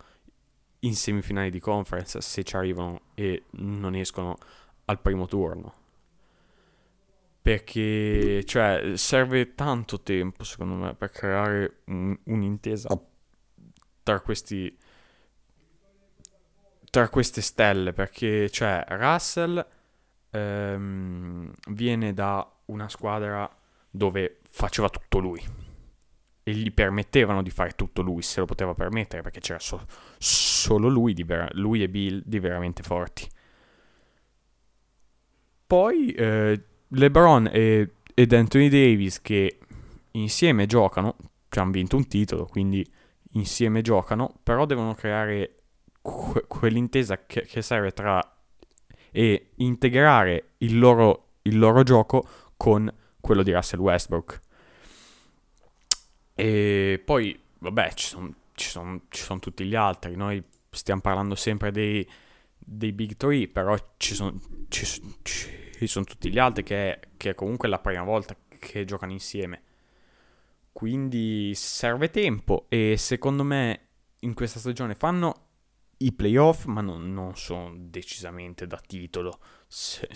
in 0.80 0.96
semifinali 0.96 1.50
di 1.50 1.60
conference 1.60 2.22
se 2.22 2.44
ci 2.44 2.56
arrivano 2.56 3.02
e 3.14 3.44
non 3.52 3.96
escono 3.96 4.38
al 4.86 5.00
primo 5.00 5.26
turno. 5.26 5.82
Perché 7.42 8.44
cioè, 8.46 8.94
serve 8.96 9.54
tanto 9.56 10.02
tempo, 10.02 10.44
secondo 10.44 10.76
me, 10.76 10.96
per 10.96 11.10
creare 11.10 11.82
un, 11.86 12.18
un'intesa 12.26 12.88
tra 14.04 14.20
questi 14.22 14.78
tra 16.94 17.10
queste 17.10 17.42
stelle. 17.42 17.92
Perché, 17.92 18.52
cioè, 18.52 18.86
Russell 18.90 19.66
ehm, 20.30 21.52
viene 21.72 22.14
da 22.14 22.48
una 22.66 22.88
squadra 22.88 23.50
dove 23.90 24.38
faceva 24.48 24.90
tutto 24.90 25.18
lui 25.18 25.44
e 26.44 26.52
gli 26.52 26.72
permettevano 26.72 27.42
di 27.42 27.50
fare 27.50 27.72
tutto 27.72 28.04
lui, 28.04 28.22
se 28.22 28.42
lo 28.42 28.46
poteva 28.46 28.76
permettere, 28.76 29.24
perché 29.24 29.40
c'era 29.40 29.58
so- 29.58 29.88
solo 30.20 30.88
lui, 30.88 31.16
vera- 31.24 31.50
lui, 31.54 31.82
e 31.82 31.90
Bill 31.90 32.22
di 32.24 32.38
veramente 32.38 32.84
forti. 32.84 33.28
Poi 35.66 36.12
eh, 36.12 36.64
LeBron 36.90 37.50
e- 37.52 37.94
ed 38.14 38.34
Anthony 38.34 38.70
Davis 38.70 39.20
che 39.20 39.58
insieme 40.12 40.68
giocano, 40.68 41.16
ci 41.50 41.58
hanno 41.58 41.72
vinto 41.72 41.96
un 41.96 42.08
titolo, 42.08 42.46
quindi 42.46 42.86
insieme 43.32 43.82
giocano, 43.82 44.38
però 44.44 44.68
devono 44.68 44.94
creare 44.94 45.56
que- 46.04 46.46
quell'intesa 46.48 47.26
che-, 47.26 47.46
che 47.46 47.64
serve 47.64 47.92
tra 47.92 48.22
e 49.12 49.54
integrare 49.56 50.52
il 50.58 50.78
loro, 50.78 51.38
il 51.44 51.58
loro 51.58 51.82
gioco 51.82 52.28
con 52.56 52.94
quello 53.20 53.42
di 53.42 53.52
Russell 53.52 53.80
Westbrook 53.80 54.42
e 56.36 57.02
poi, 57.04 57.40
vabbè, 57.60 57.94
ci 57.94 58.08
sono 58.08 58.34
son, 58.56 59.02
son 59.10 59.40
tutti 59.40 59.66
gli 59.66 59.76
altri. 59.76 60.16
Noi 60.16 60.44
stiamo 60.70 61.02
parlando 61.02 61.36
sempre 61.36 61.72
dei, 61.72 62.08
dei 62.58 62.92
Big 62.92 63.16
Three, 63.16 63.48
però 63.48 63.76
ci 63.98 64.16
sono 64.16 64.40
son 65.86 66.06
tutti 66.06 66.32
gli 66.32 66.40
altri 66.40 66.64
che, 66.64 67.00
che 67.18 67.32
è 67.32 67.36
comunque 67.36 67.68
la 67.68 67.80
prima 67.80 68.04
volta 68.04 68.36
che 68.60 68.86
giocano 68.86 69.12
insieme. 69.12 69.62
Quindi 70.72 71.54
serve 71.56 72.10
tempo 72.10 72.66
e 72.70 72.96
secondo 72.98 73.44
me 73.44 73.88
in 74.22 74.34
questa 74.34 74.60
stagione 74.60 74.96
fanno 74.96 75.43
i 76.06 76.12
playoff, 76.12 76.66
ma 76.66 76.82
non, 76.82 77.14
non 77.14 77.36
sono 77.36 77.74
decisamente 77.78 78.68
da 78.68 78.82
titolo. 78.86 79.40
Se, 79.68 80.08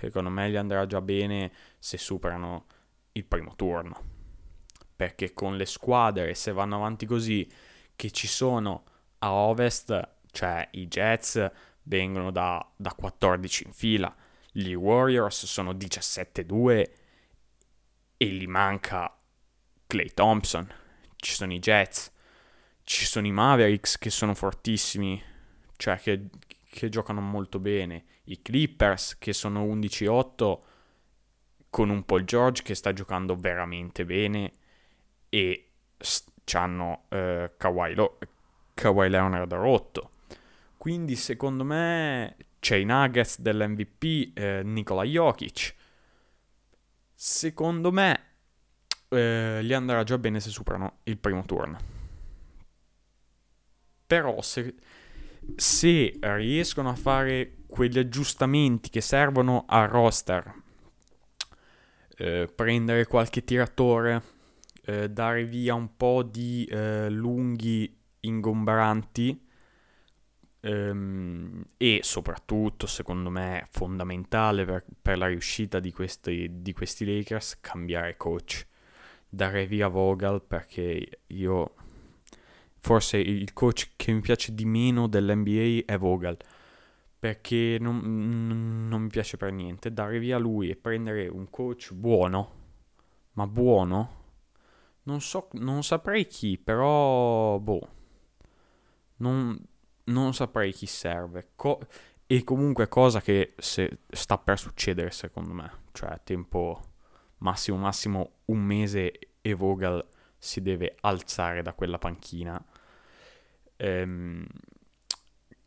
secondo 0.00 0.30
me 0.30 0.50
gli 0.50 0.56
andrà 0.56 0.86
già 0.86 1.00
bene 1.00 1.52
se 1.78 1.98
superano 1.98 2.66
il 3.12 3.24
primo 3.24 3.54
turno. 3.54 4.18
Perché 4.96 5.32
con 5.32 5.56
le 5.56 5.66
squadre, 5.66 6.34
se 6.34 6.52
vanno 6.52 6.76
avanti 6.76 7.06
così, 7.06 7.50
che 7.96 8.10
ci 8.10 8.26
sono 8.26 8.84
a 9.18 9.32
ovest, 9.32 10.16
cioè 10.30 10.68
i 10.72 10.88
Jets 10.88 11.50
vengono 11.84 12.30
da, 12.30 12.66
da 12.76 12.92
14 12.94 13.66
in 13.66 13.72
fila, 13.72 14.14
gli 14.52 14.72
Warriors 14.72 15.46
sono 15.46 15.72
17-2 15.72 16.90
e 18.16 18.26
gli 18.26 18.46
manca 18.46 19.16
Clay 19.86 20.10
Thompson, 20.12 20.68
ci 21.16 21.34
sono 21.34 21.52
i 21.52 21.58
Jets, 21.58 22.12
ci 22.90 23.06
sono 23.06 23.28
i 23.28 23.30
Mavericks 23.30 23.98
che 23.98 24.10
sono 24.10 24.34
fortissimi, 24.34 25.22
cioè 25.76 25.96
che, 25.98 26.26
che 26.68 26.88
giocano 26.88 27.20
molto 27.20 27.60
bene, 27.60 28.04
i 28.24 28.42
Clippers 28.42 29.16
che 29.16 29.32
sono 29.32 29.64
11-8 29.64 30.58
con 31.70 31.88
un 31.88 32.04
Paul 32.04 32.24
George 32.24 32.64
che 32.64 32.74
sta 32.74 32.92
giocando 32.92 33.36
veramente 33.36 34.04
bene 34.04 34.50
e 35.28 35.68
hanno 36.54 37.04
eh, 37.10 37.52
Kawhi, 37.56 37.94
Lo- 37.94 38.18
Kawhi 38.74 39.08
Leonard 39.08 39.52
rotto. 39.54 40.10
Quindi 40.76 41.14
secondo 41.14 41.62
me 41.62 42.34
c'è 42.58 42.74
i 42.74 42.84
Nuggets 42.84 43.40
dell'MVP 43.40 44.36
eh, 44.36 44.62
Nikola 44.64 45.04
Jokic. 45.04 45.76
Secondo 47.14 47.92
me 47.92 48.24
eh, 49.10 49.60
gli 49.62 49.72
andrà 49.72 50.02
già 50.02 50.18
bene 50.18 50.40
se 50.40 50.50
superano 50.50 50.98
il 51.04 51.18
primo 51.18 51.44
turno. 51.44 51.98
Però 54.10 54.42
se, 54.42 54.74
se 55.54 56.18
riescono 56.20 56.88
a 56.88 56.96
fare 56.96 57.58
quegli 57.68 57.96
aggiustamenti 57.96 58.90
che 58.90 59.00
servono 59.00 59.66
al 59.68 59.86
roster, 59.86 60.52
eh, 62.16 62.50
prendere 62.52 63.06
qualche 63.06 63.44
tiratore, 63.44 64.20
eh, 64.82 65.08
dare 65.10 65.44
via 65.44 65.74
un 65.74 65.96
po' 65.96 66.24
di 66.24 66.64
eh, 66.64 67.08
lunghi 67.08 67.96
ingombranti 68.18 69.46
ehm, 70.58 71.64
e 71.76 72.00
soprattutto, 72.02 72.88
secondo 72.88 73.30
me, 73.30 73.64
fondamentale 73.70 74.64
per, 74.64 74.84
per 75.00 75.18
la 75.18 75.28
riuscita 75.28 75.78
di 75.78 75.92
questi, 75.92 76.48
di 76.60 76.72
questi 76.72 77.04
Lakers, 77.04 77.60
cambiare 77.60 78.16
coach. 78.16 78.66
Dare 79.28 79.66
via 79.66 79.86
Vogel 79.86 80.42
perché 80.42 81.20
io 81.28 81.74
forse 82.80 83.18
il 83.18 83.52
coach 83.52 83.92
che 83.96 84.12
mi 84.12 84.20
piace 84.20 84.54
di 84.54 84.64
meno 84.64 85.06
dell'NBA 85.06 85.84
è 85.92 85.98
Vogel 85.98 86.36
perché 87.18 87.76
non, 87.78 88.88
non, 88.88 89.02
mi 89.02 89.08
piace 89.08 89.36
per 89.36 89.52
niente. 89.52 89.92
Dare 89.92 90.18
via 90.18 90.38
lui 90.38 90.70
e 90.70 90.76
prendere 90.76 91.28
un 91.28 91.48
coach 91.50 91.92
buono 91.92 92.58
ma 93.32 93.46
buono 93.46 94.18
non 95.02 95.20
so 95.20 95.48
non 95.52 95.82
saprei 95.82 96.26
chi 96.26 96.58
però 96.58 97.58
boh 97.58 97.98
non, 99.20 99.58
non 100.04 100.34
saprei 100.34 100.72
chi 100.72 100.86
serve. 100.86 101.50
Co- 101.54 101.80
e 102.26 102.44
comunque 102.44 102.88
cosa 102.88 103.20
che 103.20 103.54
se, 103.58 103.98
sta 104.10 104.38
per 104.38 104.58
succedere 104.58 105.10
secondo 105.10 105.52
me. 105.52 105.70
Cioè 105.92 106.20
tempo 106.24 106.80
massimo 107.38 107.78
massimo 107.78 108.32
un 108.46 108.60
mese 108.60 109.12
e 109.40 109.54
Vogel 109.54 110.04
si 110.40 110.62
deve 110.62 110.96
alzare 111.02 111.62
da 111.62 111.74
quella 111.74 111.98
panchina. 111.98 112.60
Ehm, 113.76 114.46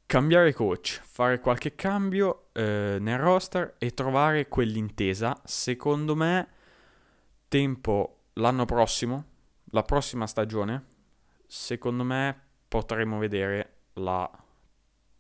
cambiare 0.08 0.52
coach, 0.54 1.00
fare 1.04 1.40
qualche 1.40 1.76
cambio 1.76 2.48
eh, 2.54 2.98
nel 3.00 3.20
roster 3.20 3.76
e 3.78 3.94
trovare 3.94 4.48
quell'intesa. 4.48 5.40
Secondo 5.46 6.16
me, 6.16 6.48
tempo 7.48 8.24
l'anno 8.34 8.66
prossimo, 8.66 9.26
la 9.66 9.84
prossima 9.84 10.26
stagione, 10.26 10.84
secondo 11.46 12.04
me 12.04 12.38
potremo 12.68 13.20
vedere 13.20 13.74
la 13.94 14.30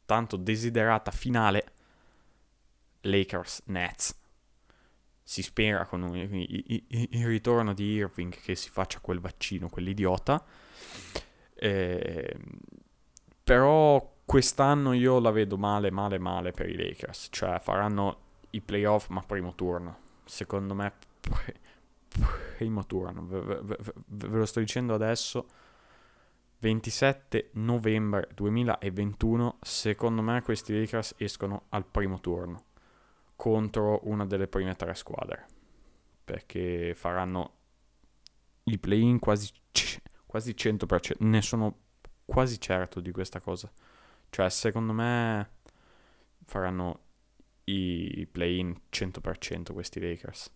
tanto 0.06 0.36
desiderata 0.36 1.12
finale 1.12 1.74
Lakers-Nets 3.02 4.22
si 5.24 5.42
spera 5.42 5.86
con 5.86 6.02
un, 6.02 6.16
il, 6.16 7.26
ritorno 7.26 7.74
di 7.74 7.94
Irving 7.94 8.34
che 8.34 8.56
si 8.56 8.70
faccia 8.70 9.00
quel 9.00 9.20
vaccino, 9.20 9.70
quell'idiota. 9.70 10.44
Eh, 11.56 12.38
però 13.44 14.16
quest'anno 14.26 14.92
io 14.94 15.20
la 15.20 15.32
vedo 15.32 15.58
male, 15.58 15.92
male, 15.92 16.20
male 16.20 16.52
per 16.52 16.70
i 16.70 16.76
Lakers. 16.76 17.30
Cioè 17.32 17.60
faranno 17.60 18.18
i 18.52 18.62
playoff 18.62 19.08
ma 19.08 19.22
primo 19.22 19.56
turno. 19.56 20.00
Secondo 20.26 20.74
me 20.74 20.92
primo 22.58 22.86
turno. 22.86 23.26
Ve, 23.26 23.40
ve, 23.42 23.62
ve, 23.62 23.94
ve 24.06 24.38
lo 24.38 24.46
sto 24.46 24.60
dicendo 24.60 24.94
adesso. 24.94 25.48
27 26.60 27.52
novembre 27.54 28.28
2021. 28.36 29.58
Secondo 29.62 30.22
me 30.22 30.42
questi 30.42 30.78
Lakers 30.78 31.16
escono 31.18 31.64
al 31.70 31.86
primo 31.86 32.20
turno 32.20 32.72
contro 33.36 34.00
una 34.04 34.26
delle 34.26 34.48
prime 34.48 34.76
tre 34.76 34.94
squadre 34.94 35.48
perché 36.24 36.94
faranno 36.96 37.58
i 38.66 38.78
play-in 38.78 39.20
quasi, 39.20 39.52
quasi 40.26 40.52
100%, 40.52 41.16
ne 41.20 41.42
sono 41.42 41.80
quasi 42.26 42.60
certo 42.60 43.00
di 43.00 43.12
questa 43.12 43.40
cosa. 43.42 43.72
Cioè, 44.30 44.50
secondo 44.50 44.94
me 44.94 45.50
faranno 46.46 47.00
i 47.66 48.28
play-in 48.32 48.76
100% 48.92 49.74
questi 49.74 50.00
Lakers. 50.00 50.52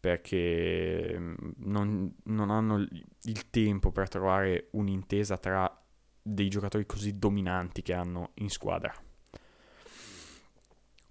Perché 0.00 1.14
mm, 1.18 1.34
non, 1.58 2.14
non, 2.24 2.50
hanno 2.50 2.78
il 2.78 3.50
tempo 3.50 3.90
per 3.90 4.08
trovare 4.08 4.68
un'intesa 4.72 5.36
tra 5.38 5.82
dei 6.22 6.48
giocatori 6.48 6.86
così 6.86 7.18
dominanti 7.18 7.82
che 7.82 7.94
hanno 7.94 8.30
in 8.34 8.48
squadra. 8.48 8.94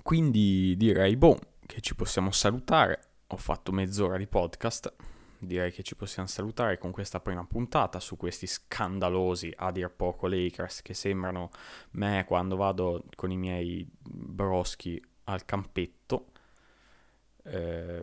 Quindi 0.08 0.78
direi, 0.78 1.17
boh, 1.17 1.38
che 1.65 1.82
ci 1.82 1.93
possiamo 1.93 2.32
salutare. 2.32 3.02
Ho 3.28 3.36
fatto 3.36 3.74
mezz'ora 3.74 4.15
di 4.15 4.26
podcast. 4.26 4.93
Direi 5.38 5.70
che 5.74 5.84
ci 5.84 5.98
possiamo 5.98 6.30
salutare 6.30 6.78
con 6.78 6.91
questa 6.91 7.20
prima 7.20 7.43
puntata 7.43 8.00
su 8.00 8.15
questi 8.15 8.48
scandalosi, 8.48 9.52
a 9.54 9.70
dir 9.70 9.91
poco, 9.91 10.28
Lakers 10.28 10.82
che 10.82 10.93
sembrano 10.93 11.50
me 11.91 12.24
quando 12.26 12.56
vado 12.56 13.04
con 13.15 13.32
i 13.32 13.36
miei 13.36 13.86
broschi 14.02 14.98
al 15.26 15.43
campetto. 15.43 16.28
Eh, 17.43 18.02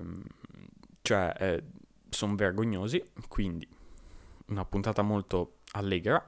cioè, 1.01 1.33
eh, 1.39 1.65
sono 2.11 2.35
vergognosi. 2.35 3.03
Quindi, 3.29 3.67
una 4.49 4.67
puntata 4.67 5.01
molto 5.01 5.61
allegra. 5.71 6.23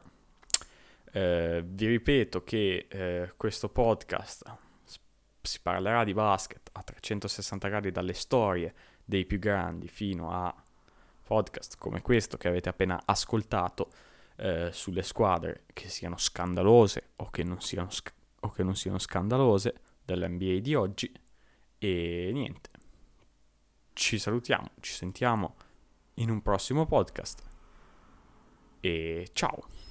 Eh, 1.13 1.63
vi 1.67 1.87
ripeto 1.87 2.45
che 2.45 2.87
eh, 2.89 3.35
questo 3.37 3.69
podcast 3.69 4.65
si 5.47 5.61
parlerà 5.61 6.05
di 6.05 6.13
basket 6.13 6.71
a 6.73 6.83
360 6.83 7.69
gradi 7.69 7.91
dalle 7.91 8.13
storie 8.13 8.75
dei 9.05 9.25
più 9.25 9.39
grandi 9.39 9.89
fino 9.89 10.31
a 10.31 10.55
podcast 11.23 11.77
come 11.79 12.03
questo 12.03 12.37
che 12.37 12.49
avete 12.49 12.69
appena 12.69 13.03
ascoltato 13.05 13.91
eh, 14.37 14.71
sulle 14.73 15.03
squadre 15.03 15.65
che 15.73 15.89
siano 15.89 16.17
scandalose 16.17 17.11
o 17.17 17.31
che 17.31 17.43
non 17.43 17.61
siano, 17.61 17.91
sc- 17.91 18.13
o 18.41 18.51
che 18.51 18.63
non 18.63 18.77
siano 18.77 18.99
scandalose 18.99 19.75
dell'NBA 20.05 20.59
di 20.61 20.75
oggi. 20.75 21.13
E 21.79 22.31
niente. 22.33 22.71
Ci 23.93 24.19
salutiamo 24.19 24.71
ci 24.81 24.93
sentiamo 24.93 25.57
in 26.15 26.31
un 26.31 26.43
prossimo 26.43 26.87
podcast. 26.87 27.43
E 28.81 29.29
ciao 29.33 29.86